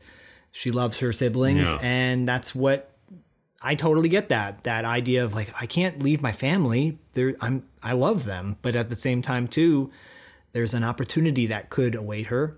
[0.52, 1.80] she loves her siblings, Yeah.
[1.82, 2.92] and that's what
[3.62, 7.00] I totally get that that idea of like I can't leave my family.
[7.14, 9.92] There, I'm I love them, but at the same time too,
[10.54, 12.58] there's an opportunity that could await her.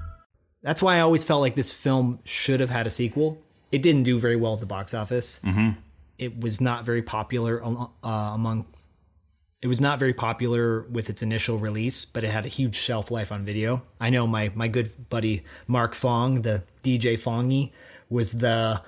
[0.63, 3.41] That's why I always felt like this film should have had a sequel.
[3.71, 5.39] It didn't do very well at the box office.
[5.43, 5.71] Mm-hmm.
[6.17, 8.65] It was not very popular uh, among.
[9.61, 13.11] It was not very popular with its initial release, but it had a huge shelf
[13.11, 13.83] life on video.
[13.99, 17.71] I know my my good buddy Mark Fong, the DJ Fongy,
[18.09, 18.81] was the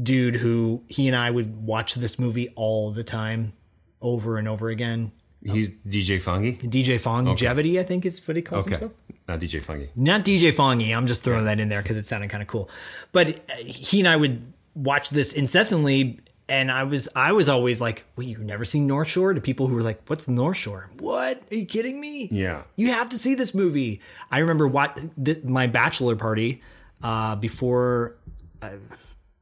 [0.00, 3.52] dude who he and I would watch this movie all the time,
[4.00, 5.12] over and over again.
[5.44, 6.56] He's DJ Fongy.
[6.60, 8.92] DJ Fongevity, I think is what he calls Okay, himself.
[9.32, 9.88] Not DJ Fungy.
[9.96, 10.96] Not DJ Fongy.
[10.96, 12.68] I'm just throwing that in there because it sounded kind of cool.
[13.12, 17.80] But uh, he and I would watch this incessantly, and I was I was always
[17.80, 20.90] like, "Wait, you've never seen North Shore?" To people who were like, "What's North Shore?
[20.98, 21.42] What?
[21.50, 22.28] Are you kidding me?
[22.30, 22.62] Yeah.
[22.76, 26.62] You have to see this movie." I remember what th- my bachelor party
[27.02, 28.16] uh, before.
[28.60, 28.70] Uh,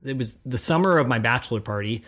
[0.03, 2.05] it was the summer of my bachelor party.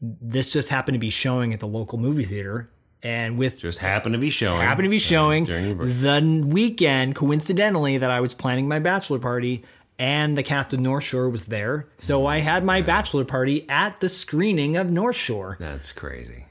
[0.00, 2.70] This just happened to be showing at the local movie theater,
[3.06, 4.60] and with Just happened to be showing.
[4.60, 9.64] happened to be showing the weekend, coincidentally, that I was planning my bachelor party,
[9.96, 11.86] and the cast of North Shore was there.
[11.98, 16.46] So I had my bachelor party at the screening of North Shore, That's crazy.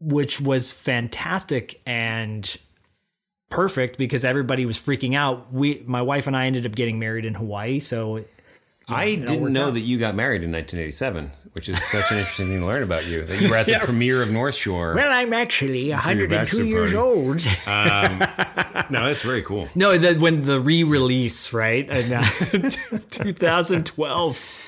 [0.00, 2.56] which was fantastic and
[3.50, 5.52] perfect because everybody was freaking out.
[5.52, 8.24] We, my wife and I, ended up getting married in Hawaii, so
[8.88, 9.74] I didn't know out.
[9.74, 13.06] that you got married in 1987, which is such an interesting thing to learn about
[13.06, 13.24] you.
[13.24, 14.94] That you were at the premiere of North Shore.
[14.94, 16.96] well, I'm actually 102 years party.
[16.96, 17.36] old.
[18.90, 19.68] no, that's very cool.
[19.74, 21.88] No, the, when the re-release, right?
[21.88, 22.22] And, uh,
[23.08, 24.60] 2012.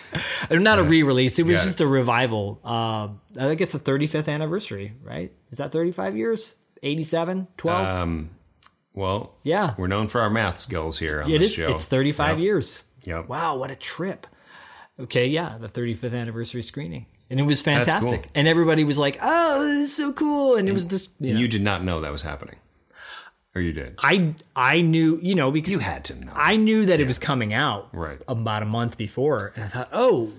[0.50, 1.38] Or Not a re-release.
[1.38, 1.64] It was Yeah.
[1.64, 2.60] just a revival.
[2.64, 5.32] Uh, I guess the 35th anniversary, right?
[5.50, 6.54] Is that 35 years?
[6.82, 7.48] 87?
[7.56, 7.86] 12?
[7.86, 8.30] Um,
[8.94, 9.74] well, Yeah.
[9.76, 11.54] we're known for our math skills here on it this is.
[11.54, 11.68] show.
[11.70, 12.44] It's 35 Yep.
[12.44, 12.82] years.
[13.06, 13.28] Yep.
[13.28, 14.26] Wow, what a trip.
[14.98, 17.06] Okay, yeah, the 35th anniversary screening.
[17.28, 18.22] And it was fantastic.
[18.22, 18.30] cool.
[18.34, 20.56] And everybody was like, oh, this is so cool.
[20.56, 21.40] And it was just, you know.
[21.40, 22.56] You did not know that was happening,
[23.54, 23.94] or you did.
[23.98, 26.32] I I knew, you know, because You had to know.
[26.34, 28.18] I knew that it was coming out Right.
[28.28, 30.30] about a month before, and I thought, oh,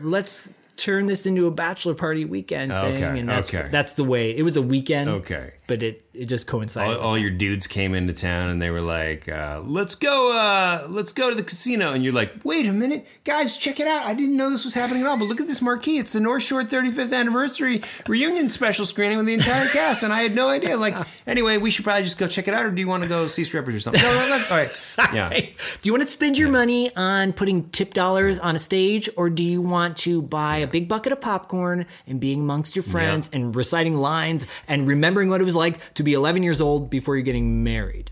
[0.00, 3.68] let's turn this into a bachelor party weekend thing, Okay, and that's okay.
[3.70, 4.34] that's the way.
[4.34, 5.52] It was a weekend, Okay.
[5.66, 6.98] but it it just coincided.
[6.98, 10.86] all, all your dudes came into town and they were like, uh, "Let's go, uh,
[10.90, 14.02] let's go to the casino." And you're like, "Wait a minute, guys, check it out!
[14.04, 15.16] I didn't know this was happening at all.
[15.18, 15.96] But look at this marquee.
[15.96, 20.20] It's the North Shore 35th anniversary reunion special screening with the entire cast, and I
[20.20, 20.76] had no idea.
[20.76, 20.94] Like,
[21.26, 23.26] anyway, we should probably just go check it out, or do you want to go
[23.26, 24.02] see strippers or something?
[24.10, 24.44] No, no, no.
[24.50, 25.30] All right, yeah.
[25.30, 25.48] Do
[25.84, 29.42] you want to spend your money on putting tip dollars on a stage, or do
[29.42, 33.56] you want to buy a big bucket of popcorn and being amongst your friends and
[33.56, 37.24] reciting lines and remembering what it was like to be 11 years old before you're
[37.24, 38.10] getting married?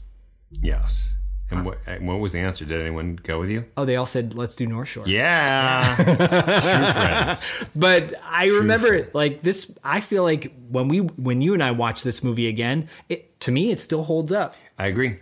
[0.62, 1.16] Yes.
[1.50, 2.66] And what, and what was the answer?
[2.66, 3.64] Did anyone go with you?
[3.74, 5.04] Oh, they all said, let's do North Shore.
[5.06, 5.94] Yeah.
[5.96, 7.68] True friends.
[7.74, 9.74] But I remember like this.
[9.82, 13.50] I feel like when we, when you and I watch this movie again, it to
[13.50, 14.54] me it still holds up.
[14.78, 15.20] I agree.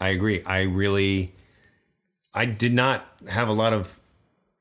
[0.00, 0.42] I agree.
[0.44, 1.34] I really,
[2.32, 4.00] I did not have a lot of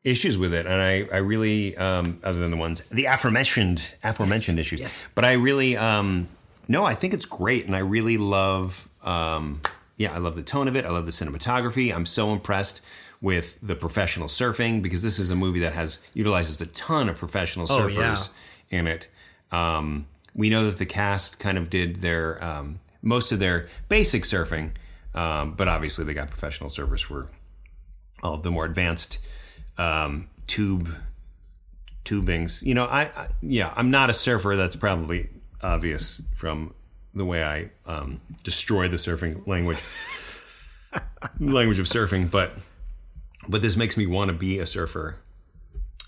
[0.04, 4.60] issues with it, and I, I really, um, other than the ones, the aforementioned, aforementioned
[4.60, 4.80] issues.
[4.82, 5.08] yes.
[5.15, 6.27] But I really, um,
[6.67, 9.62] no, I think it's great, and I really love, um,
[9.97, 10.86] yeah, I love the tone of it.
[10.86, 11.93] I love the cinematography.
[11.93, 12.82] I'm so impressed
[13.21, 17.17] with the professional surfing because this is a movie that has utilizes a ton of
[17.17, 18.34] professional Oh, surfers
[18.69, 19.08] in it.
[19.52, 24.24] Um, we know that the cast kind of did their um, most of their basic
[24.24, 24.71] surfing,
[25.13, 27.28] um, but obviously they got professional surfers for
[28.24, 29.26] all of the more advanced
[29.78, 30.89] um, tube
[32.06, 32.65] tubings.
[32.65, 34.56] You know, I, I yeah, I'm not a surfer.
[34.56, 35.30] That's probably
[35.63, 36.74] obvious from
[37.13, 39.80] the way I um, destroy the surfing language
[41.39, 42.54] language of surfing, but
[43.47, 45.17] but this makes me want to be a surfer.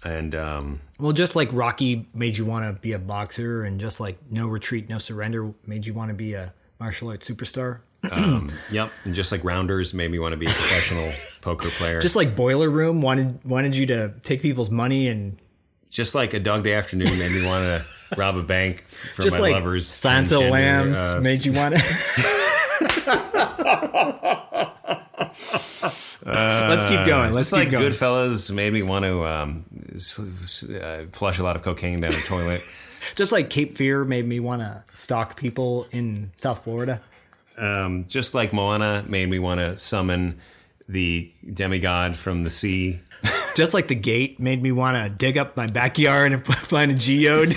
[0.06, 4.00] And um, Well, just like Rocky made you want to be a boxer, and just
[4.00, 7.80] like No Retreat, No Surrender made you want to be a martial arts superstar.
[8.12, 11.10] um, yep, and just like Rounders made me want to be a professional
[11.42, 12.02] poker player.
[12.02, 15.38] Just like Boiler Room wanted wanted you to take people's money and
[15.94, 19.38] just like a dog day afternoon made me want to rob a bank for just
[19.38, 19.88] my like lovers.
[19.88, 21.82] Silence of the Lambs uh, made you want to.
[26.26, 27.32] Let's keep going.
[27.32, 27.92] Let's keep like going.
[27.92, 29.66] Goodfellas made me want to um,
[30.82, 32.62] uh, flush a lot of cocaine down the toilet.
[33.16, 37.02] Just like Cape Fear made me want to stalk people in South Florida.
[37.58, 40.40] Um, just like Moana made me want to summon
[40.90, 43.00] the demigod from the sea.
[43.56, 46.96] Just like the gate made me want to dig up my backyard and find a
[46.96, 47.56] geode.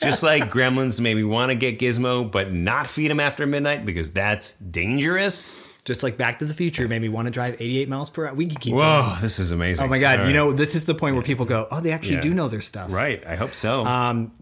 [0.00, 3.84] Just like Gremlins made me want to get Gizmo, but not feed him after midnight
[3.86, 5.62] because that's dangerous.
[5.84, 8.34] Just like Back to the Future made me want to drive 88 miles per hour.
[8.34, 9.20] We can keep Whoa, going.
[9.22, 9.86] this is amazing.
[9.86, 10.18] Oh my God.
[10.20, 10.34] All You right.
[10.34, 12.22] know, this is the point where people go, oh, they actually Yeah.
[12.22, 12.92] do know their stuff.
[12.92, 13.24] right?
[13.24, 13.84] I hope so.
[13.84, 14.32] Um,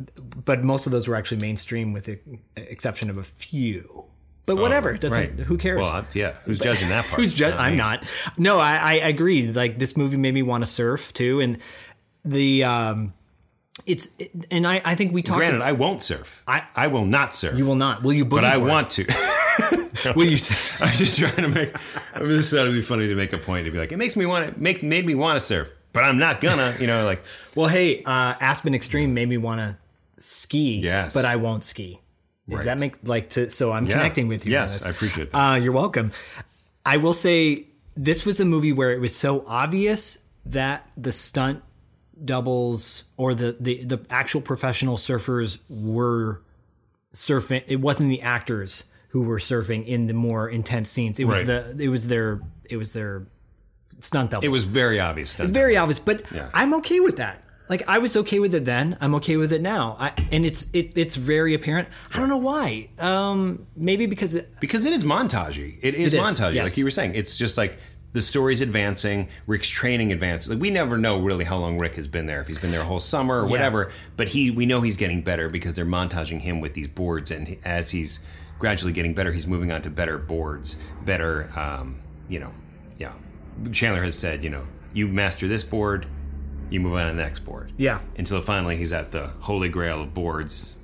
[0.45, 2.19] but most of those were actually mainstream with the
[2.57, 4.07] exception of a few.
[4.47, 5.19] But whatever, it doesn't.
[5.19, 5.47] Oh, right.
[5.47, 5.81] Who cares?
[5.81, 7.21] Well, yeah, who's judging that part?
[7.21, 7.59] Who's judging?
[7.59, 7.79] I'm me.
[7.79, 8.05] not.
[8.37, 9.51] No, I, I agree.
[9.51, 11.59] Like this movie made me want to surf too, and
[12.25, 13.15] the um,
[13.87, 14.17] it's
[14.51, 15.39] and I I think we talked.
[15.39, 16.43] Granted, I won't surf.
[16.47, 17.57] I- I will not surf.
[17.57, 18.03] you will not.
[18.03, 18.25] Will you?
[18.27, 18.69] but I board?
[18.69, 19.07] want to.
[20.17, 20.33] Will you?
[20.33, 21.75] I'm just trying to make.
[22.15, 24.17] I'm just thought it'd be funny to make a point to be like, it makes
[24.17, 26.73] me want to make made me want to surf, but I'm not gonna.
[26.81, 27.23] You know, like
[27.55, 29.77] Well, hey, uh, Aspen Extreme made me want to
[30.19, 30.81] ski.
[30.81, 31.15] Yes.
[31.15, 32.01] but I won't ski.
[32.49, 32.65] Does Right.
[32.67, 33.51] that make like to?
[33.51, 33.97] So I'm Yeah.
[33.97, 34.53] connecting with you.
[34.53, 34.85] Yes.
[34.85, 35.39] I appreciate that.
[35.39, 36.13] Uh, you're welcome.
[36.85, 41.63] I will say this was a movie where it was so obvious that the stunt
[42.23, 46.43] doubles or the the, the actual professional surfers were
[47.15, 47.63] surfing.
[47.67, 51.19] It wasn't the actors who were surfing in the more intense scenes.
[51.19, 51.47] It was Right.
[51.77, 53.27] the it was their it was their
[54.01, 54.45] stunt double.
[54.45, 55.39] it was very obvious.
[55.41, 56.51] It's very obvious, but Yeah.
[56.53, 57.43] I'm okay with that.
[57.69, 58.97] Like I was okay with it then.
[59.01, 59.97] I'm okay with it now.
[59.99, 61.89] I, and it's it, it's very apparent.
[62.13, 62.91] I don't know why.
[62.99, 65.79] Um, maybe because it, because it is montagey.
[65.81, 66.65] It is It is, montagey, yes.
[66.65, 67.15] like you were saying.
[67.15, 67.79] It's just like
[68.13, 70.51] the story's advancing, Rick's training advances.
[70.51, 72.41] Like we never know really how long Rick has been there.
[72.41, 75.23] If he's been there a whole summer or whatever, but he we know he's getting
[75.23, 78.25] better because they're montaging him with these boards, and as he's
[78.59, 81.51] gradually getting better, he's moving on to better boards, better.
[81.59, 82.53] Um, you know,
[82.99, 83.13] yeah.
[83.73, 86.07] Chandler has said, you know, you master this board,
[86.75, 87.73] you move on to the next board.
[87.79, 88.01] Yeah.
[88.19, 90.77] Until finally he's at the holy grail of boards,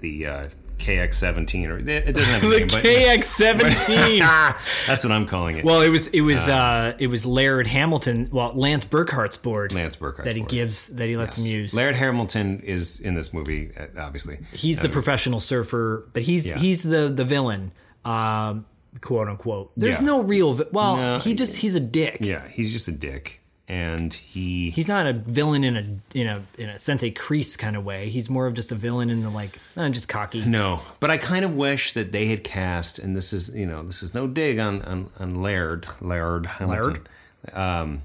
[0.00, 0.44] the uh,
[0.78, 4.18] KX17 or it doesn't have a the name, but KX17.
[4.86, 5.64] that's what I'm calling it.
[5.64, 8.28] well, it was it was uh, it was Laird Hamilton.
[8.32, 9.72] Well, Lance Burkhart's board.
[9.72, 10.50] Lance Burkhart's that he board.
[10.50, 11.74] gives that he lets him use.
[11.74, 14.38] Laird Hamilton is in this movie, uh, obviously.
[14.52, 16.58] he's the Um, professional surfer, but he's Yeah.
[16.58, 17.72] he's the the villain,
[18.04, 18.64] um,
[19.00, 19.72] quote unquote.
[19.76, 20.06] There's Yeah.
[20.06, 20.54] no real.
[20.54, 22.18] Vi- well, No, he just he's a dick.
[22.20, 23.39] Yeah, he's just a dick,
[23.70, 27.76] and he He's not a villain in a in a in a Sensei Kreese kind
[27.76, 28.08] of way.
[28.08, 30.44] He's more of just a villain in the like, uh, just cocky.
[30.44, 33.84] No, but I kind of wish that they had cast, and this is you know
[33.84, 37.06] this is no dig on on, on Laird Laird Hamilton,
[37.52, 38.02] um,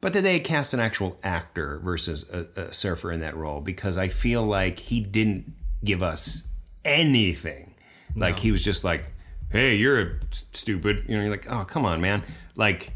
[0.00, 3.60] but that they had cast an actual actor versus a, a surfer in that role
[3.60, 5.52] because I feel like he didn't
[5.84, 6.48] give us
[6.86, 7.74] anything
[8.16, 9.12] Like he was just like,
[9.50, 12.22] "Hey, you're stupid." You know, you're like, "Oh, come on, man!"
[12.56, 12.94] Like,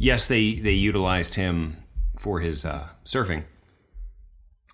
[0.00, 1.76] yes, they they utilized him
[2.18, 3.44] for his uh, surfing,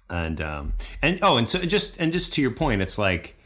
[0.08, 0.72] and um,
[1.02, 3.36] and oh, and so just and just to your point, it's like,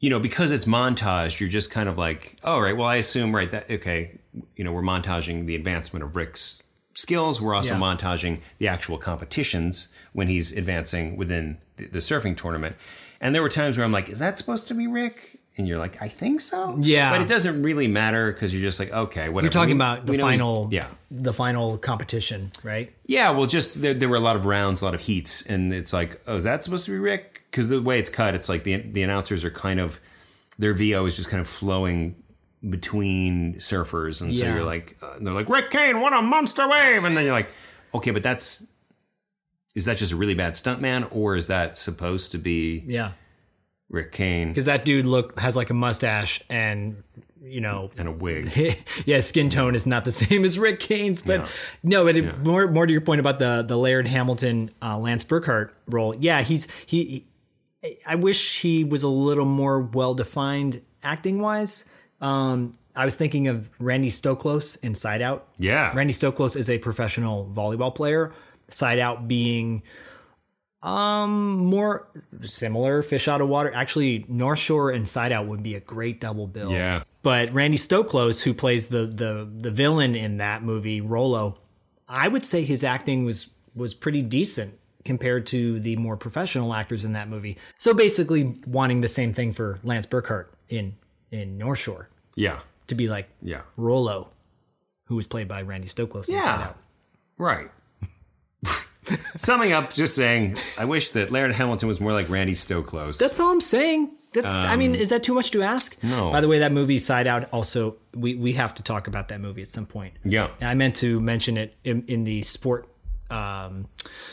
[0.00, 2.76] you know, because it's montaged, you're just kind of like, oh, right.
[2.76, 4.18] Well, I assume right that okay,
[4.56, 6.64] you know, we're montaging the advancement of Rick's
[6.94, 7.40] skills.
[7.40, 7.80] We're also Yeah.
[7.80, 12.76] montaging the actual competitions when he's advancing within the, the surfing tournament.
[13.20, 15.40] And there were times where I'm like, is that supposed to be Rick?
[15.56, 16.74] And you're like, I think so.
[16.80, 17.12] Yeah.
[17.12, 19.44] but it doesn't really matter because you're just like, okay, whatever.
[19.44, 20.88] You're talking We- about the final, yeah.
[21.12, 22.92] the final competition, right?
[23.06, 25.72] Yeah, well, just there, there were a lot of rounds, a lot of heats, and
[25.72, 27.42] it's like, oh, is that supposed to be Rick?
[27.50, 30.00] Because the way it's cut, it's like the the announcers are kind of
[30.58, 32.16] their VO is just kind of flowing
[32.68, 34.54] between surfers, and so Yeah.
[34.56, 37.52] you're like, uh, they're like, Rick Kane, what a monster wave, and then you're like,
[37.94, 38.66] okay, but that's
[39.76, 43.12] is that just a really bad stuntman, or is that supposed to be Yeah,
[43.88, 47.02] Rick Kane because that dude look has like a mustache and
[47.42, 48.46] you know and a wig?
[49.06, 51.48] yeah, skin tone is not the same as Rick Kane's, but
[51.82, 55.24] no, but it, more more to your point about the the Laird Hamilton uh, Lance
[55.24, 56.14] Burkhart role.
[56.14, 57.24] Yeah, he's he,
[57.82, 57.98] he.
[58.06, 61.84] I wish he was a little more well defined acting wise.
[62.20, 65.48] Um, I was thinking of Randy Stoklos in Side Out.
[65.58, 65.92] Yeah.
[65.94, 68.32] Randy Stoklos is a professional volleyball player.
[68.68, 69.82] Side Out being
[70.84, 72.06] um more
[72.44, 73.72] similar fish out of water.
[73.74, 76.70] Actually, North Shore and Side Out would be a great double bill.
[76.70, 77.02] Yeah.
[77.22, 81.58] But Randy Stoklos, who plays the the the villain in that movie, Rolo,
[82.08, 87.04] I would say his acting was was pretty decent compared to the more professional actors
[87.04, 87.56] in that movie.
[87.78, 90.96] So basically, wanting the same thing for Lance Burkhart in
[91.30, 94.30] in North Shore Yeah, to be like yeah, Rolo,
[95.06, 96.28] who was played by Randy Stoklos.
[96.28, 96.66] in Side Yeah.
[96.68, 96.78] Out.
[97.38, 97.68] right.
[99.36, 103.18] Summing up, just saying, I wish that Laird Hamilton was more like Randy Stoklos.
[103.18, 104.16] That's all I'm saying.
[104.32, 104.52] That's.
[104.52, 105.96] I mean, is that too much to ask?
[106.02, 106.32] Um, no.
[106.32, 107.48] By the way, that movie Side Out.
[107.52, 110.14] Also, we we have to talk about that movie at some point.
[110.24, 110.50] yeah.
[110.60, 112.88] I meant to mention it in, in the sport
[113.30, 113.86] um,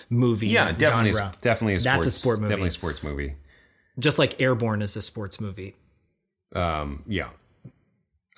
[0.09, 0.47] movie.
[0.47, 1.33] Yeah, definitely, a, genre.
[1.41, 2.05] definitely a sports.
[2.05, 2.49] That's a sport movie.
[2.49, 3.35] Definitely a sports movie.
[3.99, 5.75] Just like Airborne is a sports movie.
[6.55, 7.29] Um, yeah.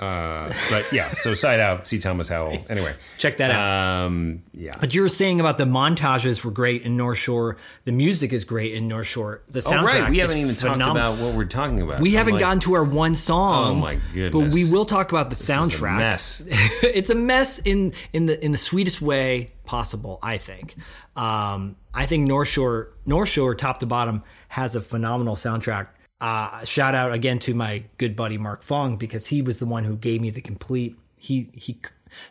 [0.03, 1.97] Uh, but yeah, so side out, C.
[1.99, 2.65] Thomas Howell.
[2.69, 4.05] Anyway, Check that out.
[4.05, 7.57] um, yeah, But you were saying about the montages were great in North Shore.
[7.85, 9.41] The music is great in North Shore.
[9.47, 9.71] The soundtrack.
[9.71, 10.01] oh soundtrack.
[10.01, 12.01] right, we haven't even talked about what we're talking about.
[12.01, 13.71] We I'm haven't like, gotten to our one song.
[13.71, 14.31] Oh my goodness.
[14.49, 15.97] But we will talk about the This is a soundtrack.
[15.97, 16.47] mess.
[16.83, 20.19] it's a mess in in the in the sweetest way possible.
[20.21, 20.75] I think.
[21.15, 25.87] Um, I think North Shore North Shore top to bottom has a phenomenal soundtrack.
[26.23, 29.83] Uh, shout out again to my good buddy Mark Fong because he was the one
[29.83, 30.95] who gave me the complete.
[31.17, 31.79] He he.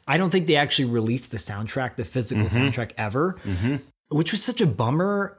[0.09, 2.69] I don't think they actually released the soundtrack, the physical Mm-hmm.
[2.69, 3.37] soundtrack ever,
[4.09, 5.37] which was such a bummer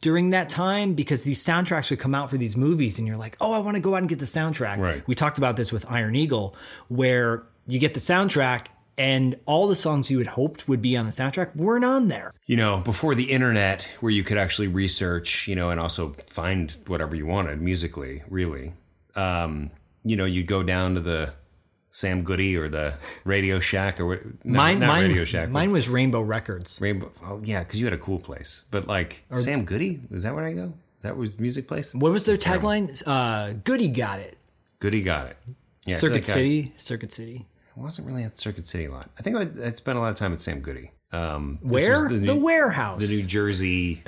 [0.00, 3.36] during that time because these soundtracks would come out for these movies and you're like,
[3.40, 4.78] oh, I want to go out and get the soundtrack.
[4.78, 5.06] Right.
[5.06, 6.56] We talked about this with Iron Eagle,
[6.88, 8.66] where you get the soundtrack
[8.98, 12.32] and all the songs you had hoped would be on the soundtrack weren't on there.
[12.46, 16.76] you know, before the internet, where you could actually research, you know, and also find
[16.86, 18.74] whatever you wanted musically, really.
[19.14, 19.70] Um,
[20.04, 21.32] you know, you'd go down to the
[21.90, 24.20] Sam Goody or the Radio Shack or what?
[24.44, 25.50] No, mine, not mine, Radio Shack.
[25.50, 26.80] mine was Rainbow Records.
[26.80, 27.12] Rainbow.
[27.24, 28.64] Oh yeah, because you had a cool place.
[28.70, 30.72] But like Sam Goody, is that where I go?
[30.98, 31.94] Is that was music place?
[31.94, 33.02] What was their tagline?
[33.06, 34.38] Uh, Goody got it.
[34.80, 35.36] Goody got it.
[35.84, 36.72] Yeah, Circuit like I- City.
[36.78, 37.46] Circuit City.
[37.76, 39.10] I wasn't really at Circuit City a lot.
[39.18, 40.90] I think I, I spent a lot of time at Sam Goody.
[41.10, 42.08] Um, Where?
[42.08, 43.00] was The, warehouse.
[43.00, 44.02] the New Jersey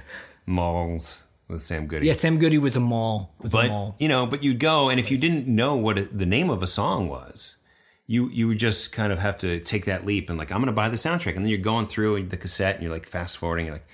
[0.46, 2.06] malls with Sam Goody.
[2.06, 3.34] yeah, Sam Goody was a mall.
[3.40, 3.96] Was a mall.
[3.98, 6.62] you know, but you'd go, and if you didn't know what it, the name of
[6.62, 7.58] a song was,
[8.06, 10.66] you you would just kind of have to take that leap and like, I'm going
[10.66, 13.38] to buy the soundtrack, and then you're going through the cassette, and you're like fast
[13.38, 13.88] forwarding, you're like,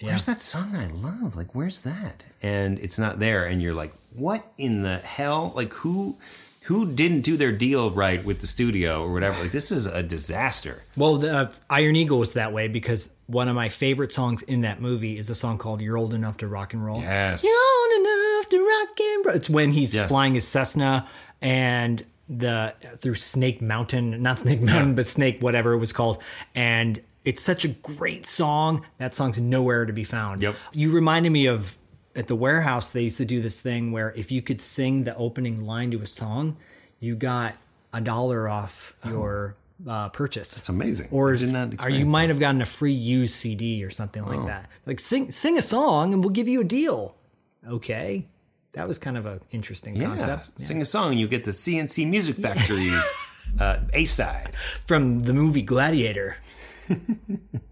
[0.00, 1.36] where's that song that I love?
[1.36, 2.24] Like, where's that?
[2.42, 5.52] And it's not there, and you're like, what in the hell?
[5.56, 6.18] Like, who?
[6.64, 9.42] Who didn't do their deal right with the studio or whatever?
[9.42, 10.82] Like this is a disaster.
[10.96, 14.62] Well, the uh, Iron Eagle was that way because one of my favorite songs in
[14.62, 17.44] that movie is a song called "You're Old Enough to Rock and Roll." Yes.
[17.44, 19.36] You're old enough to rock and roll.
[19.36, 20.08] It's when he's Yes.
[20.08, 21.06] flying his Cessna
[21.42, 26.22] and the through Snake Mountain, not Snake Mountain, but Snake whatever it was called,
[26.54, 28.86] and it's such a great song.
[28.96, 30.40] That song's nowhere to be found.
[30.42, 30.56] Yep.
[30.72, 31.76] You reminded me of
[32.16, 32.90] at the warehouse.
[32.90, 36.00] They used to do this thing where if you could sing the opening line to
[36.02, 36.56] a song,
[37.00, 37.56] you got
[37.92, 39.56] a dollar off your
[39.88, 40.56] uh, purchase.
[40.58, 41.08] It's amazing.
[41.10, 43.90] Or, I did not or you experience might have gotten a free used CD or
[43.90, 44.46] something like Oh.
[44.46, 44.68] that.
[44.86, 47.16] Like sing sing a song and we'll give you a deal.
[47.68, 48.26] Okay,
[48.72, 51.52] that was kind of an interesting Yeah, concept sing a song, and you get the
[51.52, 52.90] C+C Music Factory
[53.60, 54.54] uh, A side.
[54.86, 56.36] from the movie Gladiator.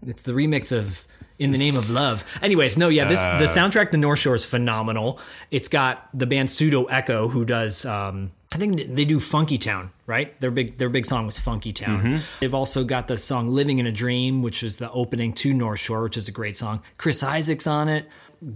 [0.05, 1.05] it's the remix of
[1.43, 2.23] in the name of love.
[2.41, 5.19] Anyways, no, yeah, this the soundtrack to North Shore is phenomenal.
[5.51, 9.91] It's got the band Pseudo Echo who does um I think they do Funky Town,
[10.05, 10.39] right?
[10.39, 12.21] Their big their big song was Funky Town.
[12.39, 15.79] They've also got the song Living in a Dream, which is the opening to North
[15.79, 16.81] Shore, which is a great song.
[16.97, 18.07] Chris Isaak's on it,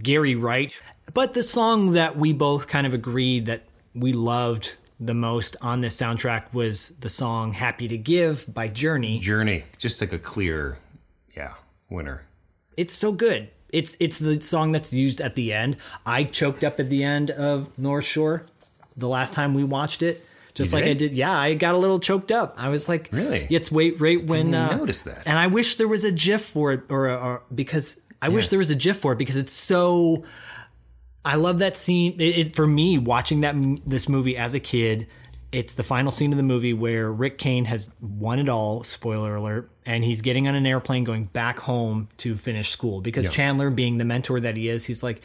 [0.02, 0.72] Gary Wright.
[1.14, 3.64] But the song that we both kind of agreed that
[3.94, 9.18] we loved the most on this soundtrack was the song Happy to Give by Journey.
[9.18, 10.78] Journey, just like a clear,
[11.36, 11.54] yeah,
[11.88, 12.27] winner.
[12.78, 13.50] It's so good.
[13.70, 15.78] It's it's the song that's used at the end.
[16.06, 18.46] I choked up at the end of North Shore
[18.96, 20.24] the last time we watched it.
[20.54, 21.12] Just like I did?
[21.12, 22.54] Yeah, I got a little choked up.
[22.56, 23.48] I was like, Really?
[23.50, 25.24] It's wait right when uh, notice that.
[25.26, 28.58] And I wish there was a GIF for it, or, or because I wish there
[28.60, 30.24] was a GIF for it because it's so.
[31.24, 32.14] I love that scene.
[32.20, 33.56] It, it for me watching that
[33.86, 35.08] this movie as a kid.
[35.50, 38.84] It's the final scene of the movie where Rick Kane has won it all.
[38.84, 39.70] Spoiler alert!
[39.86, 43.30] And he's getting on an airplane going back home to finish school because Yeah.
[43.30, 45.22] Chandler, being the mentor that he is, he's like,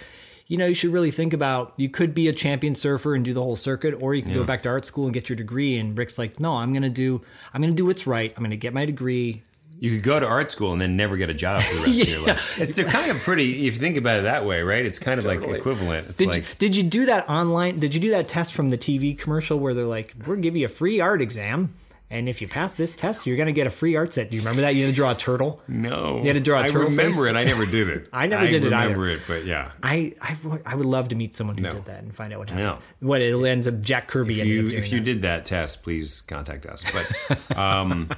[0.47, 3.33] you know, you should really think about you could be a champion surfer and do
[3.33, 5.77] the whole circuit, or you can go back to art school and get your degree.
[5.77, 7.21] And Rick's like, no, I'm gonna do,
[7.53, 8.33] I'm gonna do what's right.
[8.37, 9.41] I'm gonna get my degree.
[9.79, 12.01] You could go to art school and then never get a job for the rest
[12.03, 12.61] of your life.
[12.61, 14.85] It's, they're kind of pretty, if you think about it that way, right?
[14.85, 16.09] It's kind of like equivalent.
[16.09, 17.79] It's Did, like, you, did you do that online?
[17.79, 20.55] Did you do that test from the TV commercial where they're like, we're gonna give
[20.55, 21.73] you a free art exam,
[22.13, 24.29] and if you pass this test, you're gonna get a free art set.
[24.29, 24.75] Do you remember that?
[24.75, 25.61] You had to draw a turtle.
[25.67, 26.19] no.
[26.19, 27.25] You had to draw a I turtle I remember face?
[27.27, 27.35] it.
[27.35, 28.09] I never did it.
[28.13, 28.89] I never did it I either.
[28.97, 29.71] remember it, but yeah.
[29.81, 31.71] I, I I would love to meet someone who No.
[31.71, 32.79] did that and find out what happened.
[33.01, 33.07] No.
[33.07, 35.05] What it ends up Jack Kirby If you, up doing if you that.
[35.05, 36.85] did that test, please contact us.
[36.91, 38.09] But um,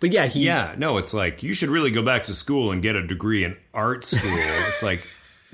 [0.00, 2.82] but yeah, he yeah, no, it's like you should really go back to school and
[2.82, 4.30] get a degree in art school.
[4.68, 5.06] it's like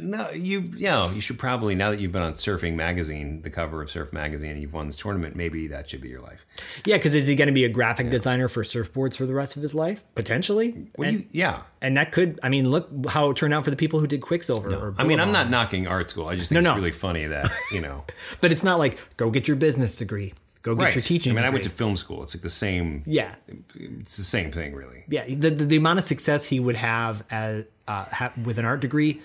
[0.03, 3.51] no, you you know, you should probably now that you've been on Surfing Magazine, the
[3.51, 6.47] cover of Surf Magazine, and you've won this tournament, maybe that should be your life.
[6.85, 9.57] Yeah, because is he going to be a graphic designer for surfboards for the rest
[9.57, 10.05] of his life?
[10.15, 10.89] Potentially.
[10.97, 11.63] Well, and, you, yeah.
[11.81, 14.21] and that could, I mean, look how it turned out for the people who did
[14.21, 14.75] Quiksilver.
[14.75, 16.29] or I mean, I'm not knocking art school.
[16.29, 16.81] I just think No, it's no.
[16.81, 18.05] really funny that you know.
[18.41, 20.33] But it's not like go get your business degree,
[20.63, 20.95] go get right.
[20.95, 21.33] your teaching.
[21.33, 22.23] I mean, I went to film school.
[22.23, 23.03] It's like the same.
[23.07, 23.35] Yeah,
[23.75, 25.05] It's the same thing, really.
[25.09, 25.25] yeah.
[25.27, 28.81] The, the, the amount of success he would have as uh, ha- with an art
[28.81, 29.21] degree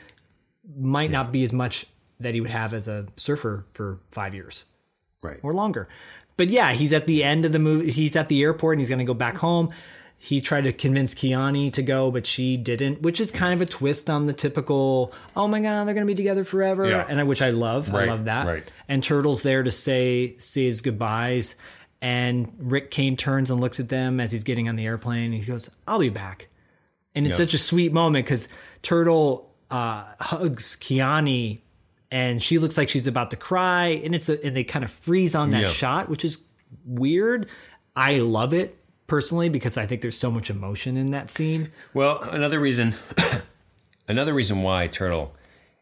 [0.77, 1.85] might not be as much
[2.19, 4.65] that he would have as a surfer for five years.
[5.21, 5.39] Right.
[5.41, 5.87] or longer.
[6.37, 7.89] But yeah, he's at the end of the movie.
[7.89, 9.71] He's at the airport and he's going to go back home.
[10.17, 13.65] He tried to convince Kiani to go, but she didn't, which is kind of a
[13.65, 16.87] twist on the typical, oh my God, they're going to be together forever.
[16.87, 17.05] Yeah.
[17.09, 17.93] And I, which I love.
[17.93, 18.45] I love that.
[18.45, 18.71] right.
[18.87, 21.55] And Turtle's there to say, say his goodbyes.
[22.01, 25.31] And Rick Kane turns and looks at them as he's getting on the airplane.
[25.31, 26.49] He goes, I'll be back.
[27.15, 27.45] And it's Yeah.
[27.45, 28.47] such a sweet moment because
[28.83, 31.59] Turtle uh, hugs Kiani
[32.11, 33.87] and she looks like she's about to cry.
[33.87, 35.69] And it's a, and they kind of freeze on that Yeah.
[35.69, 36.45] shot, which is
[36.85, 37.49] weird.
[37.95, 41.69] I love it personally because I think there's so much emotion in that scene.
[41.93, 42.95] Well, another reason,
[44.07, 45.33] another reason why Turtle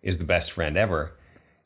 [0.02, 1.14] is the best friend ever,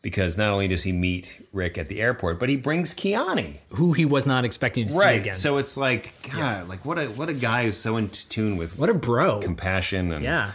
[0.02, 3.58] because not only does he meet Rick at the airport, but he brings Kiani.
[3.76, 5.36] Who he was not expecting to see again.
[5.36, 8.78] So it's like, God, like what a what a guy who's so in tune with
[8.78, 9.42] what a bro.
[9.42, 10.52] compassion and Yeah.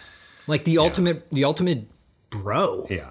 [0.46, 1.84] Like the ultimate, the ultimate
[2.30, 2.86] bro.
[2.90, 3.10] yeah,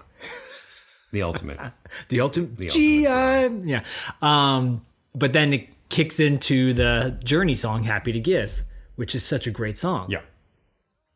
[1.11, 1.59] the ultimate.
[2.07, 2.57] The ultimate.
[2.57, 3.83] The Gee, I'm- yeah.
[4.21, 8.61] Um, but then it kicks into the Journey song, Happy to Give,
[8.95, 10.05] which is such a great song.
[10.09, 10.21] yeah.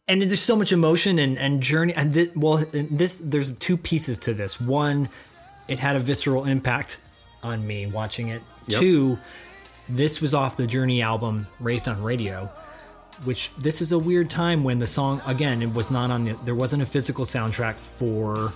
[0.08, 4.20] and there's so much emotion and, and journey and thi- well this there's two pieces
[4.20, 5.08] to this one
[5.70, 7.00] it had a visceral impact
[7.42, 8.80] on me watching it Yep.
[8.82, 9.18] two
[9.90, 12.50] this was off the journey album raised on radio
[13.24, 16.34] which this is a weird time when the song again it was not on the
[16.44, 18.52] there wasn't a physical soundtrack for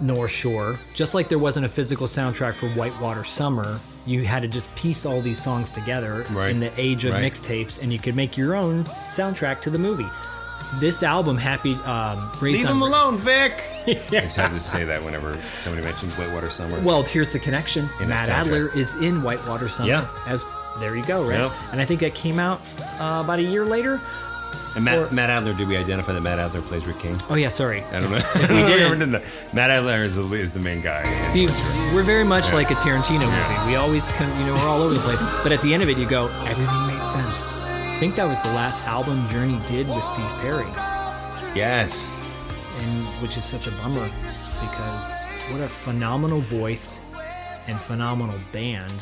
[0.00, 4.48] North Shore, just like there wasn't a physical soundtrack for Whitewater Summer, you had to
[4.48, 6.50] just piece all these songs together Right.
[6.50, 7.30] in the age of Right.
[7.32, 10.08] mixtapes, and you could make your own soundtrack to the movie.
[10.80, 12.76] This album, Happy, um, raised Leave on.
[12.76, 13.52] him alone, Vic.
[13.86, 16.80] I just have to say that whenever somebody mentions Whitewater Summer.
[16.80, 17.88] Well, here's the connection.
[18.00, 18.28] In Matt.
[18.30, 19.88] Adler is in Whitewater Summer.
[19.88, 20.06] Yeah.
[20.26, 20.44] As
[20.78, 21.38] there you go, right?
[21.38, 21.52] Yep.
[21.72, 22.60] And I think that came out
[23.00, 24.00] uh, about a year later.
[24.74, 27.16] and Matt, or- Matt Adler, did we identify that Matt Adler plays Rick King?
[27.30, 27.82] Oh yeah, sorry.
[27.84, 28.18] I don't know.
[28.34, 28.66] we we
[28.98, 29.22] didn't- did.
[29.52, 31.02] Matt Adler is the, is the main guy.
[31.24, 31.46] See,
[31.94, 32.54] we're very much Yeah.
[32.56, 33.70] like a Tarantino movie.
[33.70, 35.22] We always, come, you know, we're all over the place.
[35.42, 37.52] But at the end of it, you go, everything made sense.
[37.54, 40.66] I think that was the last album Journey did with Steve Perry,
[41.54, 42.16] Yes.
[42.80, 44.06] and which is such a bummer
[44.60, 47.00] because what a phenomenal voice
[47.68, 48.92] and phenomenal band,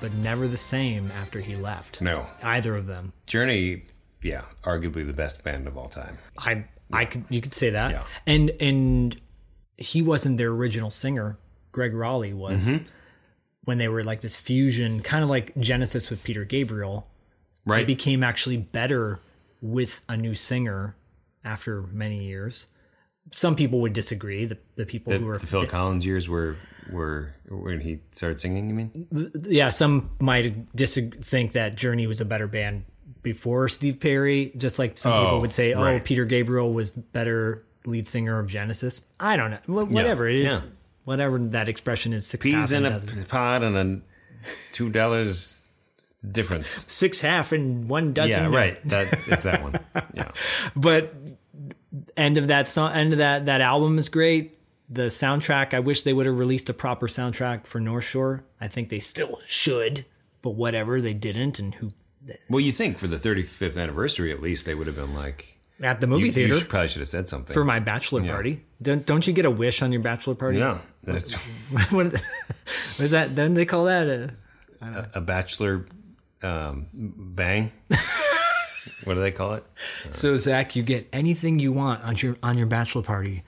[0.00, 2.00] but never the same after he left.
[2.00, 2.26] No.
[2.42, 3.12] Either of them.
[3.26, 3.84] Journey,
[4.22, 6.18] yeah, arguably the best band of all time.
[6.38, 7.90] I I could you could say that.
[7.90, 8.04] Yeah.
[8.26, 9.20] And and
[9.76, 11.38] he wasn't their original singer.
[11.72, 12.84] Gregg Rolie was Mm-hmm.
[13.64, 17.06] when they were like this fusion, kind of like Genesis with Peter Gabriel.
[17.66, 17.82] Right.
[17.82, 19.20] It became actually better
[19.60, 20.96] with a new singer
[21.44, 22.72] after many years.
[23.30, 24.46] Some people would disagree.
[24.46, 26.56] The the people The, who were the Phil Collins years were
[26.92, 28.68] were when he started singing.
[28.68, 29.32] You mean?
[29.48, 32.84] yeah, some might dis- think that Journey was a better band
[33.22, 36.04] before Steve Perry, just like some people Oh, would say, oh, right.
[36.04, 39.02] Peter Gabriel was better lead singer of Genesis.
[39.18, 39.58] I don't know.
[39.66, 40.70] Wh- Whatever it is, yeah.
[41.04, 44.00] whatever that expression is, six Peas in a pod and a
[44.72, 45.68] two dollars
[46.30, 46.70] difference.
[46.70, 48.52] six half and one dozen.
[48.52, 48.88] yeah, right.
[48.88, 49.74] That it's that one.
[50.14, 50.30] Yeah.
[50.76, 51.14] But
[52.16, 54.57] end of that song, end of that that album is great.
[54.90, 58.44] The soundtrack, I wish they would have released a proper soundtrack for North Shore.
[58.60, 60.06] I think they still should,
[60.40, 61.58] but whatever, they didn't.
[61.58, 61.90] And who
[62.48, 66.00] Well, you think for the 35th anniversary, at least they would have been like at
[66.00, 68.32] the movie you, theater You should, probably should have said something for my bachelor Yeah.
[68.32, 68.64] party?
[68.80, 70.58] Don't don't you get a wish on your bachelor party?
[70.58, 71.34] Yeah, that's
[71.90, 72.22] what, what
[72.98, 73.36] is that?
[73.36, 74.34] Then they call that a
[75.14, 75.86] a bachelor
[76.42, 77.72] um, bang.
[79.04, 79.64] what do they call it?
[80.10, 83.42] So Zak, you get anything you want on your on your bachelor party,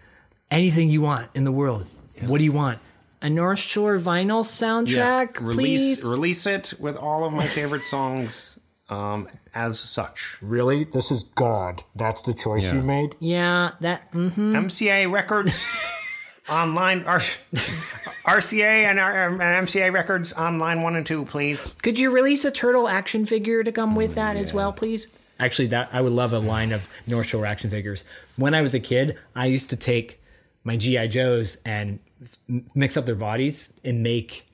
[0.50, 1.86] anything you want in the world.
[2.26, 2.78] What do you want?
[3.22, 6.10] A North Shore vinyl soundtrack, release please.
[6.10, 10.38] release it with all of my favorite songs um, as such.
[10.40, 11.82] Really, this is God.
[11.94, 12.74] That's the choice Yeah.
[12.76, 13.16] you made.
[13.20, 14.10] Yeah, that.
[14.12, 14.54] Mm-hmm.
[14.56, 21.74] MCA Records online, R- RCA and, R- and MCA Records online one and two, please.
[21.82, 25.08] Could you release a turtle action figure to come with that as well, please?
[25.38, 28.04] Actually, that I would love a line of North Shore action figures.
[28.36, 30.19] When I was a kid, I used to take
[30.64, 32.38] my GI Joes and f-
[32.74, 34.46] mix up their bodies and make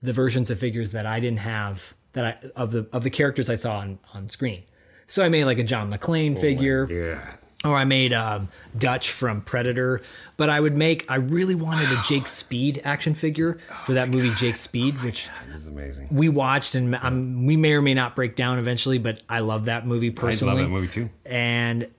[0.00, 3.48] the versions of figures that I didn't have that I of the of the characters
[3.50, 4.62] I saw on on screen.
[5.06, 7.36] So I made like a John McClane figure Yeah.
[7.70, 8.48] or I made um,
[8.78, 10.00] Dutch from Predator.
[10.38, 13.54] But I would make, I really wanted a Jake Speed action figure
[13.84, 16.08] for that movie Jake Speed, which This is amazing.
[16.10, 18.96] we watched and um, we may or may not break down eventually.
[18.98, 20.52] But I love that movie personally.
[20.52, 21.10] I love that movie too.
[21.26, 21.90] And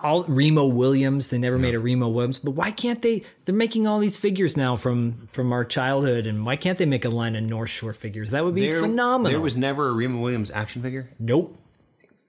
[0.00, 3.22] all Remo Williams, they never made a Remo Williams, but why can't they?
[3.44, 7.04] They're making all these figures now from from our childhood, and why can't they make
[7.04, 8.30] a line of North Shore figures?
[8.30, 9.32] That would be There- phenomenal.
[9.32, 11.10] There was never a Remo Williams action figure.
[11.18, 11.56] nope,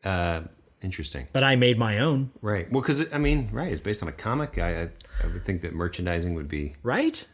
[0.03, 0.41] Uh,
[0.81, 1.27] interesting.
[1.33, 2.31] but I made my own.
[2.41, 2.71] Right.
[2.71, 4.57] Well, because I mean, right, it's based on a comic.
[4.57, 4.89] I, I
[5.23, 7.27] I would think that merchandising would be Right,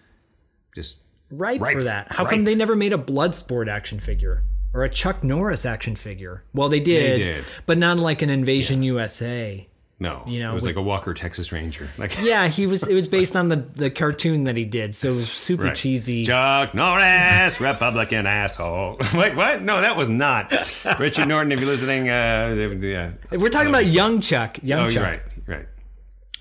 [0.75, 0.97] just
[1.31, 1.73] right Ripe.
[1.77, 2.11] for that.
[2.11, 6.43] How come they never made a Bloodsport action figure or a Chuck Norris action figure?
[6.53, 7.45] Well, they did, did.
[7.65, 9.67] but not like an Invasion USA.
[9.99, 10.23] No.
[10.27, 11.87] You know, it was with- like a Walker Texas Ranger.
[11.97, 12.85] Like Yeah, he was.
[12.87, 15.75] It was based on the the cartoon that he did, so it was super Right.
[15.75, 16.25] cheesy.
[16.25, 18.97] Chuck Norris, Republican asshole.
[19.13, 19.61] Wait, what?
[19.61, 20.51] No, that was not
[20.99, 21.51] Richard Norton.
[21.51, 23.11] If you're listening, uh, yeah.
[23.31, 24.57] We're talking about young Chuck.
[24.61, 25.03] Young Oh, Chuck.
[25.03, 25.21] right.
[25.47, 25.65] Right.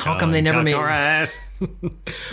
[0.01, 0.73] How come they never Chuck made?
[0.73, 1.49] Norris?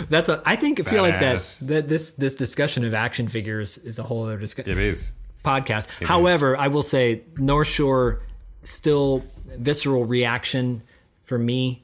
[0.08, 0.42] That's a.
[0.44, 1.58] I think I feel like that.
[1.62, 5.12] That this this discussion of action figures is a whole other discussion It is.
[5.44, 5.88] podcast.
[6.04, 8.22] However, I will say North Shore
[8.64, 9.22] still
[9.56, 10.82] visceral reaction
[11.24, 11.82] for me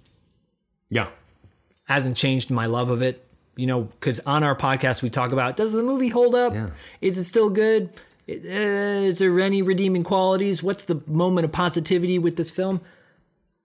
[0.90, 1.08] Yeah.
[1.86, 3.24] hasn't changed my love of it.
[3.56, 6.52] You know, because on our podcast we talk about does the movie hold up?
[6.54, 6.70] Yeah.
[7.00, 7.90] Is it still good?
[8.28, 8.34] Uh,
[9.08, 10.62] is there any redeeming qualities?
[10.62, 12.80] What's the moment of positivity with this film?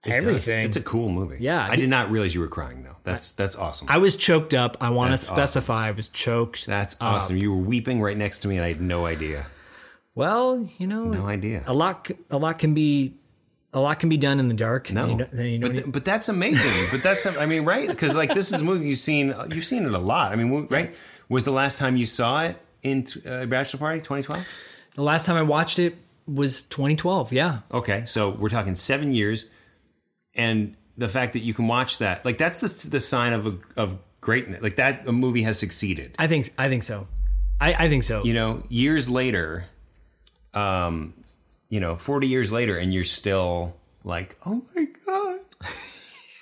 [0.04, 0.24] It does.
[0.24, 0.64] Everything.
[0.64, 1.36] It's a cool movie.
[1.40, 1.66] Yeah.
[1.70, 2.96] I did not realize you were crying though.
[3.04, 3.86] That's that's awesome.
[3.90, 4.76] I was choked up.
[4.80, 5.36] I want to That's awesome.
[5.36, 6.66] specify I was choked.
[6.66, 7.02] That's up.
[7.02, 7.36] awesome.
[7.36, 9.46] You were weeping right next to me, and I had no idea.
[10.14, 11.62] Well, you know, No idea.
[11.66, 13.14] a lot a lot can be
[13.74, 14.90] a lot can be done in the dark.
[14.90, 16.86] No, you you but but that's amazing.
[16.90, 19.84] but that's I mean right because like this is a movie you've seen you've seen
[19.84, 20.32] it a lot.
[20.32, 20.94] I mean right
[21.28, 24.46] was the last time you saw it in uh, Bachelor Party 2012?
[24.94, 25.96] the last time I watched it
[26.26, 27.32] was 2012.
[27.32, 29.50] Yeah, Okay, so we're talking seven years,
[30.34, 33.58] and the fact that you can watch that like that's the the sign of a,
[33.76, 34.62] of greatness.
[34.62, 36.14] Like that a movie has succeeded.
[36.18, 37.08] I think I think so.
[37.60, 38.24] I, I think so.
[38.24, 39.66] You know, years later,
[40.54, 41.14] um,
[41.74, 45.40] you know, forty years later, and you're still like, oh my god,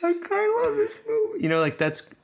[0.02, 1.42] I kind of love this movie.
[1.42, 2.14] You know, like that's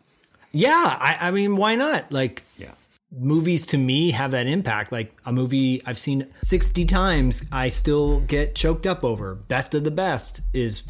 [0.53, 2.13] yeah, I, I mean, why not?
[2.13, 2.73] Like yeah.
[3.11, 4.93] movies to me have that impact.
[4.93, 9.35] Like a movie I've seen 60 times, I still get choked up over.
[9.35, 10.83] Best of the best is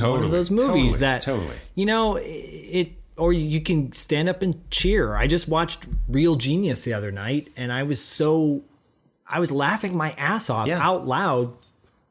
[0.00, 1.56] one of those movies totally, that totally.
[1.74, 2.92] you know it.
[3.16, 5.16] Or you can stand up and cheer.
[5.16, 8.62] I just watched Real Genius the other night, and I was so
[9.26, 10.78] I was laughing my ass off Yeah.
[10.86, 11.54] out loud.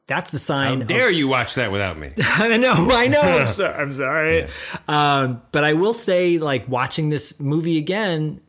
[0.06, 0.78] That's the sign.
[0.78, 2.12] How of- dare you watch that without me?
[2.22, 3.22] I know, I know.
[3.40, 4.48] I'm, so, I'm sorry.
[4.88, 8.42] Um, but I will say, like, watching this movie again,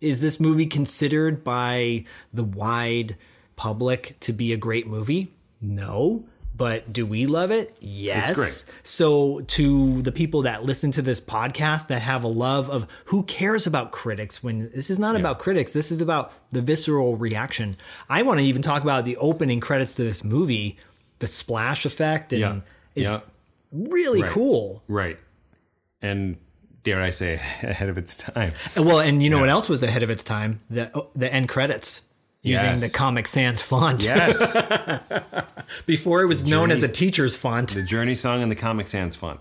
[0.00, 3.16] is this movie considered by the wide
[3.56, 5.32] public to be a great movie?
[5.60, 6.24] No.
[6.60, 7.74] But do we love it?
[7.80, 8.34] Yes.
[8.36, 8.80] great.
[8.86, 13.22] So, to the people that listen to this podcast that have a love of who
[13.22, 17.76] cares about critics when this is not about critics, this is about the visceral reaction.
[18.10, 20.78] I want to even talk about the opening credits to this movie,
[21.18, 22.60] the splash effect, and Yeah.
[22.94, 23.20] is Yeah.
[23.72, 24.30] really Right.
[24.30, 24.82] cool.
[24.86, 25.18] Right.
[26.02, 26.36] and
[26.82, 28.52] dare I say, ahead of its time.
[28.76, 30.58] Well, and you know what else was ahead of its time?
[30.70, 32.02] The oh, the end credits
[32.42, 32.90] using Yes.
[32.92, 34.02] the Comic Sans font.
[34.04, 34.56] Yes,
[35.86, 39.14] Before it was known as a teacher's font the Journey song and the Comic Sans
[39.16, 39.40] font.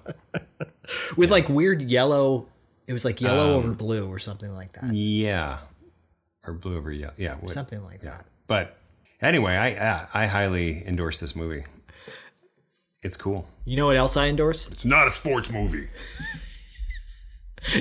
[1.17, 2.47] with like weird yellow.
[2.87, 4.93] It was like yellow Um, over blue or something like that.
[4.93, 5.59] Yeah,
[6.45, 7.13] or blue over yellow.
[7.17, 8.09] yeah, what- Something like yeah.
[8.11, 8.25] that.
[8.47, 8.75] But
[9.21, 11.65] anyway, I I I highly endorse this movie.
[13.03, 13.47] It's cool.
[13.63, 14.67] You know what else I endorse?
[14.69, 15.87] It's not a sports movie.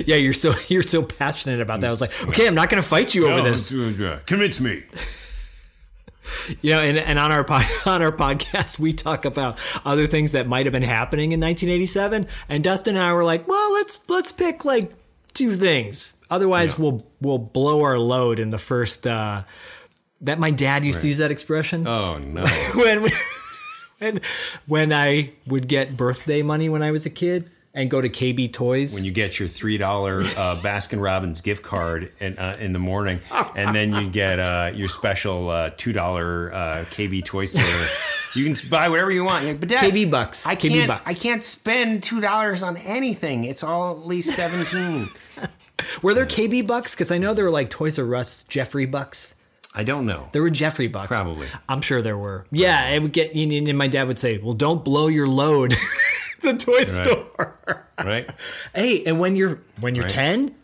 [0.05, 1.87] Yeah, you're so you're so passionate about that.
[1.87, 3.69] I was like, okay, I'm not going to fight you over this.
[4.25, 4.83] Convince me.
[6.61, 10.33] You know, and, and on our pod, on our podcast, we talk about other things
[10.33, 12.27] that might have been happening in 1987.
[12.47, 14.91] And Dustin and I were like, well, let's let's pick like
[15.33, 16.17] two things.
[16.29, 19.07] Otherwise, we'll we'll blow our load in the first.
[19.07, 19.43] Uh,
[20.21, 22.45] that my dad used to use that expression Oh no.
[22.75, 23.09] when we,
[23.99, 24.19] when
[24.67, 28.51] when I would get birthday money when I was a kid and go to KB
[28.51, 28.93] Toys.
[28.93, 32.79] when you get your three dollar uh, Baskin Robbins gift card in, uh, in the
[32.79, 33.19] morning,
[33.55, 37.63] and then you get uh, your special uh, two dollar uh, KB Toy Store.
[38.35, 39.45] You can buy whatever you want.
[39.45, 40.45] Like, but Dad, KB bucks.
[40.45, 40.87] I KB can't.
[40.87, 41.09] bucks.
[41.11, 43.43] I can't spend two dollars on anything.
[43.43, 45.09] It's all at least seventeen.
[46.03, 46.95] were there KB bucks?
[46.95, 49.35] Because I know there were like Toys R Us Geoffrey bucks.
[49.75, 50.29] I don't know.
[50.31, 51.15] There were Geoffrey bucks.
[51.15, 51.47] Probably.
[51.67, 52.47] I'm sure there were.
[52.51, 53.33] Yeah, it would get.
[53.35, 55.75] And my dad would say, "Well, don't blow your load."
[56.43, 57.85] the toy store.
[58.03, 58.29] Right?
[58.73, 60.11] Hey, and when you're when you're Right.
[60.13, 60.55] ten,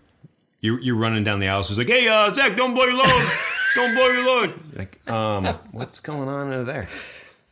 [0.61, 1.59] You you're running down the aisle.
[1.59, 3.23] It's like, hey, uh, Zak, don't blow your load.
[3.75, 4.53] don't blow your load.
[4.77, 6.87] Like, um, what's going on over there?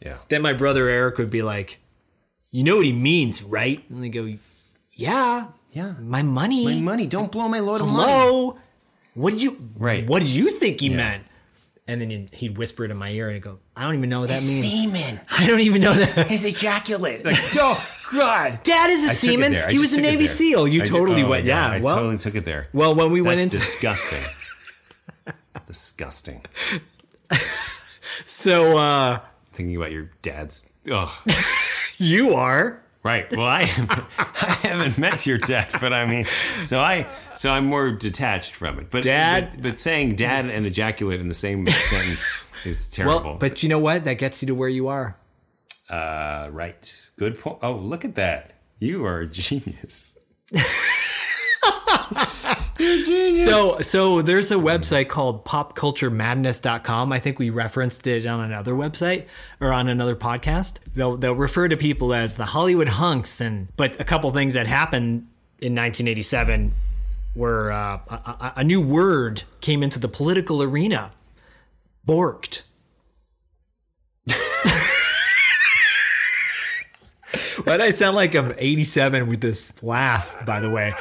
[0.01, 0.17] Yeah.
[0.29, 1.79] then my brother Eric would be like,
[2.51, 4.27] "You know what he means, right?" And they go,
[4.93, 5.93] "Yeah, Yeah.
[6.01, 7.07] my money, My money.
[7.07, 8.11] Don't blow my load of money.
[8.11, 8.57] Hello,
[9.13, 9.69] what did you?
[9.77, 10.05] Right.
[10.05, 11.23] What did you think he meant?"
[11.85, 14.09] And then he'd- he'd whisper it in my ear and he'd go, "I don't even
[14.09, 14.61] know what that means.
[14.71, 15.19] Semen.
[15.29, 17.25] I don't even know that." His ejaculate.
[17.25, 18.59] Like, oh God.
[18.63, 19.51] Dad is a I took it seaman.
[19.51, 19.67] there.
[19.67, 20.35] I He was just a took it Navy there.
[20.35, 20.67] SEAL.
[20.69, 21.45] You I did- totally oh, went.
[21.45, 21.67] Yeah.
[21.67, 22.67] I well, totally took it there.
[22.73, 24.23] well, when we went That's into disgusting.
[25.53, 26.45] That's disgusting.
[28.25, 29.19] so uh
[29.51, 30.67] Thinking about your dad's.
[30.89, 31.15] Oh,
[31.99, 32.82] you are.
[33.03, 33.29] Right.
[33.35, 33.87] Well, I am,
[34.17, 36.25] I haven't met your dad, but I mean,
[36.65, 38.89] so I so I'm more detached from it.
[38.89, 43.23] But Dad- but, but saying dad and ejaculate in the same sentence is terrible.
[43.31, 44.05] Well, but you know what?
[44.05, 45.17] That gets you to where you are.
[45.89, 47.09] uh, right.
[47.17, 47.59] Good point.
[47.61, 48.53] Oh, look at that.
[48.79, 50.17] You are a genius.
[53.35, 57.11] So so there's a website called popculturemadness.com.
[57.11, 59.25] I think we referenced it on another website
[59.59, 60.79] or on another podcast.
[60.93, 64.67] They'll they'll refer to people as the Hollywood hunks and but a couple things that
[64.67, 65.27] happened
[65.59, 66.73] in 1987
[67.35, 71.11] were uh, a, a, new word came into the political arena.
[72.07, 72.63] Borked.
[77.63, 80.93] Why do I sound like I'm 87 with this laugh, by the way?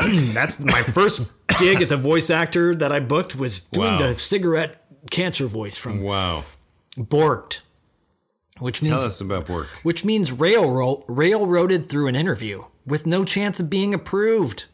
[0.34, 3.98] That's my first gig as a voice actor that I booked was doing Wow.
[3.98, 6.44] the cigarette cancer voice from Wow.
[6.98, 7.60] Borked,
[8.58, 9.68] which means Tell us about work.
[9.82, 14.66] which means railroad railroaded through an interview with no chance of being approved.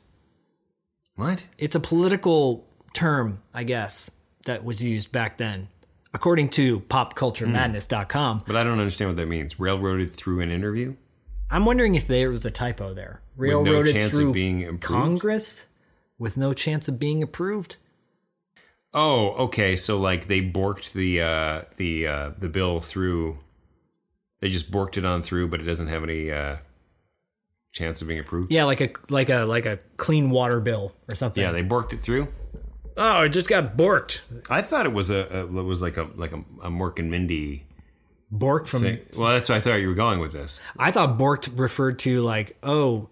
[1.15, 1.49] What?
[1.59, 4.11] It's a political term, I guess,
[4.47, 5.69] that was used back then,
[6.15, 8.39] according to popculturemadness.com.
[8.41, 8.45] Hmm.
[8.47, 9.59] But I don't understand what that means.
[9.61, 10.95] Railroaded through an interview?
[11.53, 13.21] I'm wondering if there was a typo there.
[13.37, 14.83] No Railroaded chance of through being approved?
[14.83, 15.67] Congress
[16.19, 17.77] with no chance of being approved.
[18.95, 19.77] Oh, okay.
[19.77, 23.39] So like they borked the uh, the uh, the bill through.
[24.41, 26.57] They just borked it on through, but it doesn't have any uh,
[27.71, 28.51] chance of being approved.
[28.51, 31.43] Yeah, like a like a like a clean water bill or something.
[31.43, 32.29] Yeah, they borked it through.
[32.97, 34.23] oh, it just got borked.
[34.51, 37.11] I thought it was a, a it was like a like a, a Mork and
[37.11, 37.67] Mindy
[38.33, 38.81] Borked from.
[38.83, 39.01] thing.
[39.17, 40.63] Well, that's what I thought you were going with this.
[40.79, 43.09] I thought borked referred to like oh,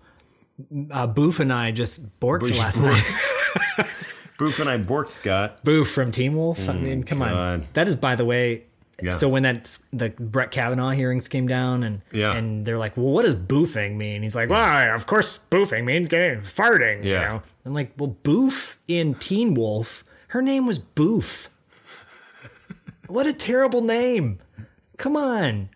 [0.90, 3.86] uh, Boof and I just borked Boof- last night.
[4.38, 5.62] Boof and I borked Scott.
[5.64, 6.66] Boof from Teen Wolf.
[6.68, 7.60] I mean, come on.
[7.60, 8.64] Mm, That is, by the way.
[9.02, 9.10] Yeah.
[9.10, 12.34] So when that the Brett Kavanaugh hearings came down and Yeah.
[12.34, 14.22] and they're like, well, what does boofing mean?
[14.22, 17.04] He's like, well, of course, boofing means getting farting.
[17.04, 17.20] You Yeah.
[17.28, 17.42] know?
[17.66, 21.48] I'm like, well, Boof in Teen Wolf, her name was Boof.
[23.06, 24.38] what a terrible name.
[25.00, 25.70] Come on.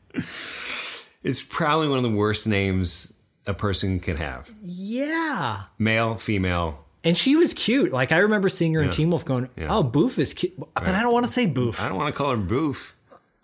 [1.22, 3.14] It's probably one of the worst names
[3.46, 4.52] a person can have.
[4.62, 5.62] Yeah.
[5.78, 6.84] Male, female.
[7.02, 7.90] And she was cute.
[7.90, 8.92] Like I remember seeing her in Yeah.
[8.92, 9.68] Teen Wolf going, Yeah.
[9.74, 11.80] "Oh, Boof is cute." But I don't want to say Boof.
[11.82, 12.96] I don't want to call her Boof.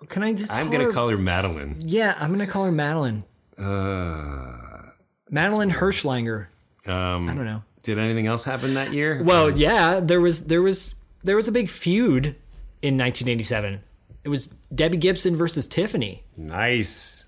[0.09, 0.55] Can I just?
[0.55, 1.77] I'm call gonna her- call her Madeline.
[1.81, 3.25] Yeah, I'm gonna call her Madeline.
[3.59, 4.91] Uh,
[5.31, 6.47] Madeline Hirschlanger.
[6.87, 7.63] um, I don't know.
[7.83, 9.23] Did anything else happen that year?
[9.23, 12.35] Well, yeah, there was there was there was a big feud
[12.83, 13.81] in 1987.
[14.25, 16.25] It was Debbie Gibson versus Tiffany.
[16.37, 17.27] nice.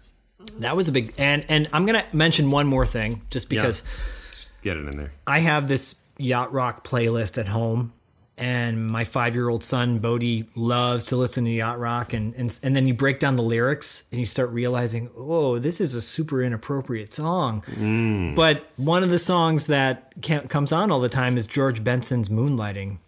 [0.58, 3.84] That was a big and and I'm gonna mention one more thing just because
[4.32, 5.12] Just Get it in there.
[5.26, 7.92] I have this yacht rock playlist at home,
[8.36, 12.58] and my five year old son Bodie loves to listen to yacht rock, and, and
[12.64, 16.02] and then you break down the lyrics and you start realizing, oh, this is a
[16.02, 17.62] super inappropriate song.
[17.70, 18.34] Mm.
[18.34, 20.12] But one of the songs that
[20.48, 22.98] comes on all the time is George Benson's "Moonlighting."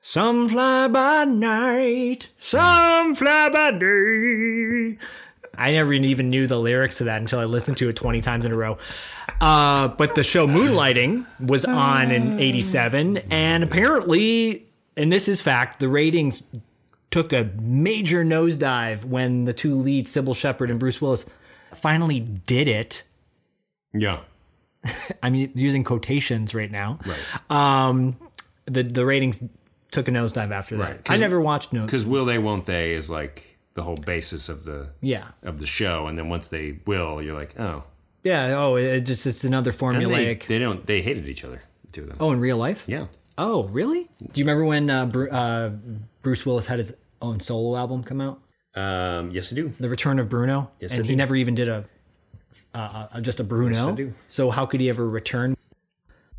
[0.00, 4.98] Some fly by night, some fly by day.
[5.54, 8.44] I never even knew the lyrics to that until I listened to it 20 times
[8.44, 8.78] in a row.
[9.40, 15.80] Uh, but the show Moonlighting was on in 87, and apparently, and this is fact,
[15.80, 16.44] the ratings
[17.10, 21.28] took a major nosedive when the two leads, Cybill Shepherd and Bruce Willis,
[21.74, 23.02] finally did it.
[23.92, 24.20] Yeah.
[25.22, 26.98] I'm using quotations right now.
[27.04, 27.50] Right.
[27.50, 28.16] Um,
[28.66, 29.42] the, the ratings
[29.90, 30.82] took a nosedive after that.
[30.90, 31.10] Right.
[31.10, 31.84] I never watched No.
[31.84, 35.28] Because will they, won't they is like the whole basis of the Yeah.
[35.42, 37.84] of the show, and then once they will, you're like, oh,
[38.24, 38.54] Yeah.
[38.58, 40.40] Oh, it's just it's another formulaic.
[40.46, 40.86] they, they don't.
[40.86, 41.60] They hated each other.
[41.86, 42.16] the Two of them.
[42.20, 42.84] oh, in real life?
[42.86, 43.06] Yeah.
[43.38, 44.08] Oh, really?
[44.20, 45.70] Do you remember when uh, Bru- uh,
[46.22, 48.40] Bruce Willis had his own solo album come out,
[48.74, 49.72] Um, yes, I do.
[49.80, 50.70] The Return of Bruno?
[50.80, 51.16] Yes, and I he do.
[51.16, 51.84] never even did a
[52.74, 53.74] uh, uh, just a Bruno.
[53.76, 54.12] Yes, I do.
[54.26, 55.56] So how could he ever return?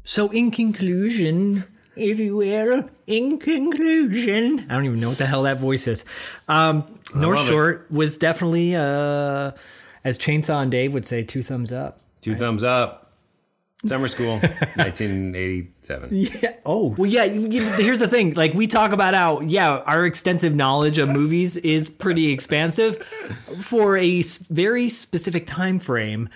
[0.03, 1.63] So in conclusion,
[1.95, 6.05] if you will, in conclusion, I don't even know what the hell that voice is.
[6.47, 6.83] Um,
[7.15, 7.49] North love it.
[7.49, 9.51] Shore was definitely, uh,
[10.03, 11.99] as Chainsaw and Dave would say, two thumbs up.
[12.21, 13.05] Two thumbs up.
[13.85, 14.39] Summer school,
[14.75, 16.09] 1987.
[16.11, 16.53] Yeah.
[16.65, 17.23] Oh, well, yeah.
[17.23, 18.33] you- you- Here's the thing.
[18.33, 22.97] Like we talk about how, yeah, our extensive knowledge of movies is pretty expansive
[23.61, 26.27] for a very specific time frame.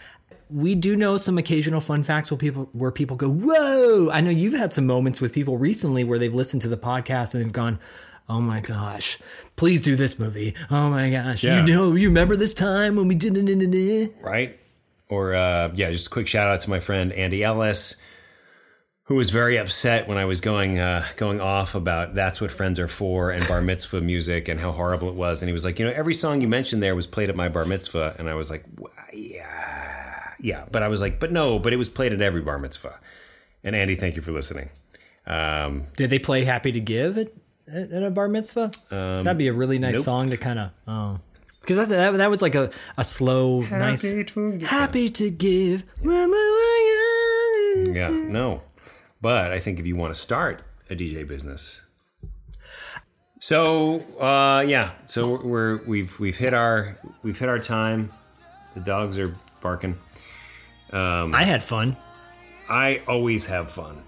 [0.49, 4.29] We do know some occasional fun facts where people where people go, "Whoa!" I know
[4.29, 7.51] you've had some moments with people recently where they've listened to the podcast and they've
[7.51, 7.79] gone,
[8.29, 9.17] "Oh my gosh,
[9.55, 10.53] please do this movie!
[10.69, 11.65] Oh my gosh, Yeah.
[11.65, 14.55] you know, you remember this time when we did it?" right?
[15.09, 18.01] Or uh, yeah, just a quick shout out to my friend Andy Ellis,
[19.03, 22.79] who was very upset when I was going uh, going off about that's what friends
[22.79, 25.41] are for and bar mitzvah music and how horrible it was.
[25.41, 27.49] And he was like, you know, every song you mentioned there was played at my
[27.49, 29.52] bar mitzvah, and I was like, "Wh- yeah,
[30.43, 32.99] yeah, but I was like, but no, but it was played at every bar mitzvah.
[33.63, 34.69] And Andy, thank you for listening.
[35.25, 37.29] Um, Did they play "Happy to Give" at,
[37.71, 38.71] at, at a bar mitzvah?
[39.23, 40.03] That'd be a really nice nope.
[40.03, 41.19] song to kind of oh,
[41.61, 44.69] because that, that was like a, a slow, nice to give.
[44.69, 45.83] "Happy to Give."
[47.95, 48.61] yeah, no,
[49.21, 51.85] but I think if you want to start a DJ business.
[53.39, 58.11] So uh, yeah, so we're we've we've hit our we've hit our time.
[58.73, 59.97] The dogs are barking.
[60.93, 61.97] Um, I had fun.
[62.69, 64.01] I always have fun.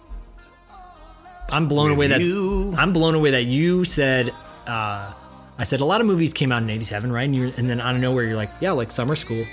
[1.50, 2.74] I'm blown With away that you.
[2.78, 4.30] I'm blown away that you said.
[4.68, 5.14] Uh,
[5.58, 7.28] I said a lot of movies came out in '87, right?
[7.30, 9.46] And, and then out of nowhere, you're like, yeah, like Summer School.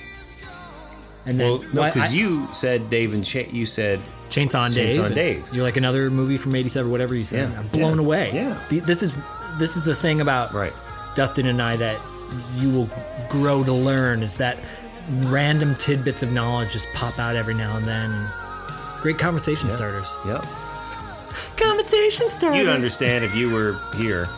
[1.25, 4.95] And then Well, no, because you said Dave and Cha- you said Chainsaw and Dave.
[4.95, 5.49] Chainsaw and Dave.
[5.53, 7.51] You're like another movie from '87, whatever you said.
[7.51, 8.31] Yeah, I'm blown yeah, away.
[8.35, 8.59] yeah.
[8.69, 9.17] This is
[9.59, 10.73] this is the thing about right.
[11.15, 12.01] Dustin and I that
[12.57, 12.89] you will
[13.29, 14.59] grow to learn is that
[15.25, 18.29] random tidbits of knowledge just pop out every now and then.
[19.01, 20.17] Great conversation starters.
[20.27, 20.45] Yep.
[21.57, 22.59] Conversation starters.
[22.59, 24.29] You'd understand if you were here.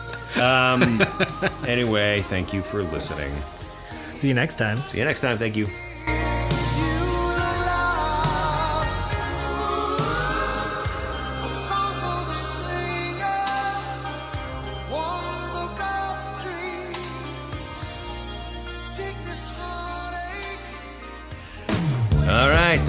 [0.41, 1.01] Um,
[1.67, 3.33] anyway, thank you for listening.
[4.11, 4.77] See you next time.
[4.77, 5.37] See you next time.
[5.37, 5.69] Thank you.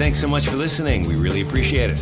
[0.07, 1.05] Thanks so much for listening.
[1.05, 2.01] We really appreciate it.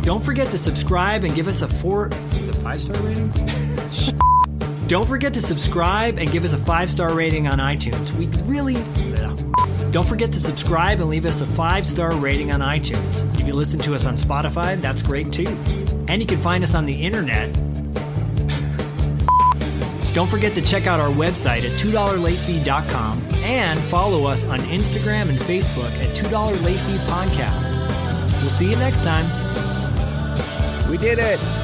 [0.00, 2.08] Don't forget to subscribe and give us a four.
[2.38, 3.28] Is it five star rating?
[4.88, 8.10] Don't forget to subscribe and give us a five star rating on iTunes.
[8.12, 8.76] We'd really.
[9.90, 13.22] Don't forget to subscribe and leave us a five star rating on iTunes.
[13.38, 15.48] If you listen to us on Spotify, that's great too.
[16.08, 17.52] And you can find us on the internet.
[20.14, 25.38] Don't forget to check out our website at $2latefee.com and follow us on Instagram and
[25.38, 27.70] Facebook at $2 Late Fee Podcast.
[28.40, 29.26] We'll see you next time.
[30.90, 31.61] We did it.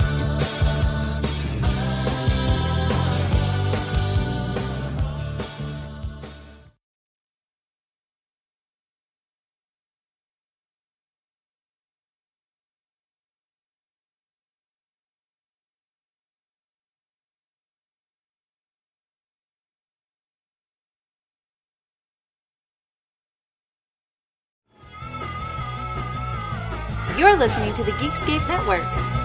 [27.98, 29.17] Geekscape Network.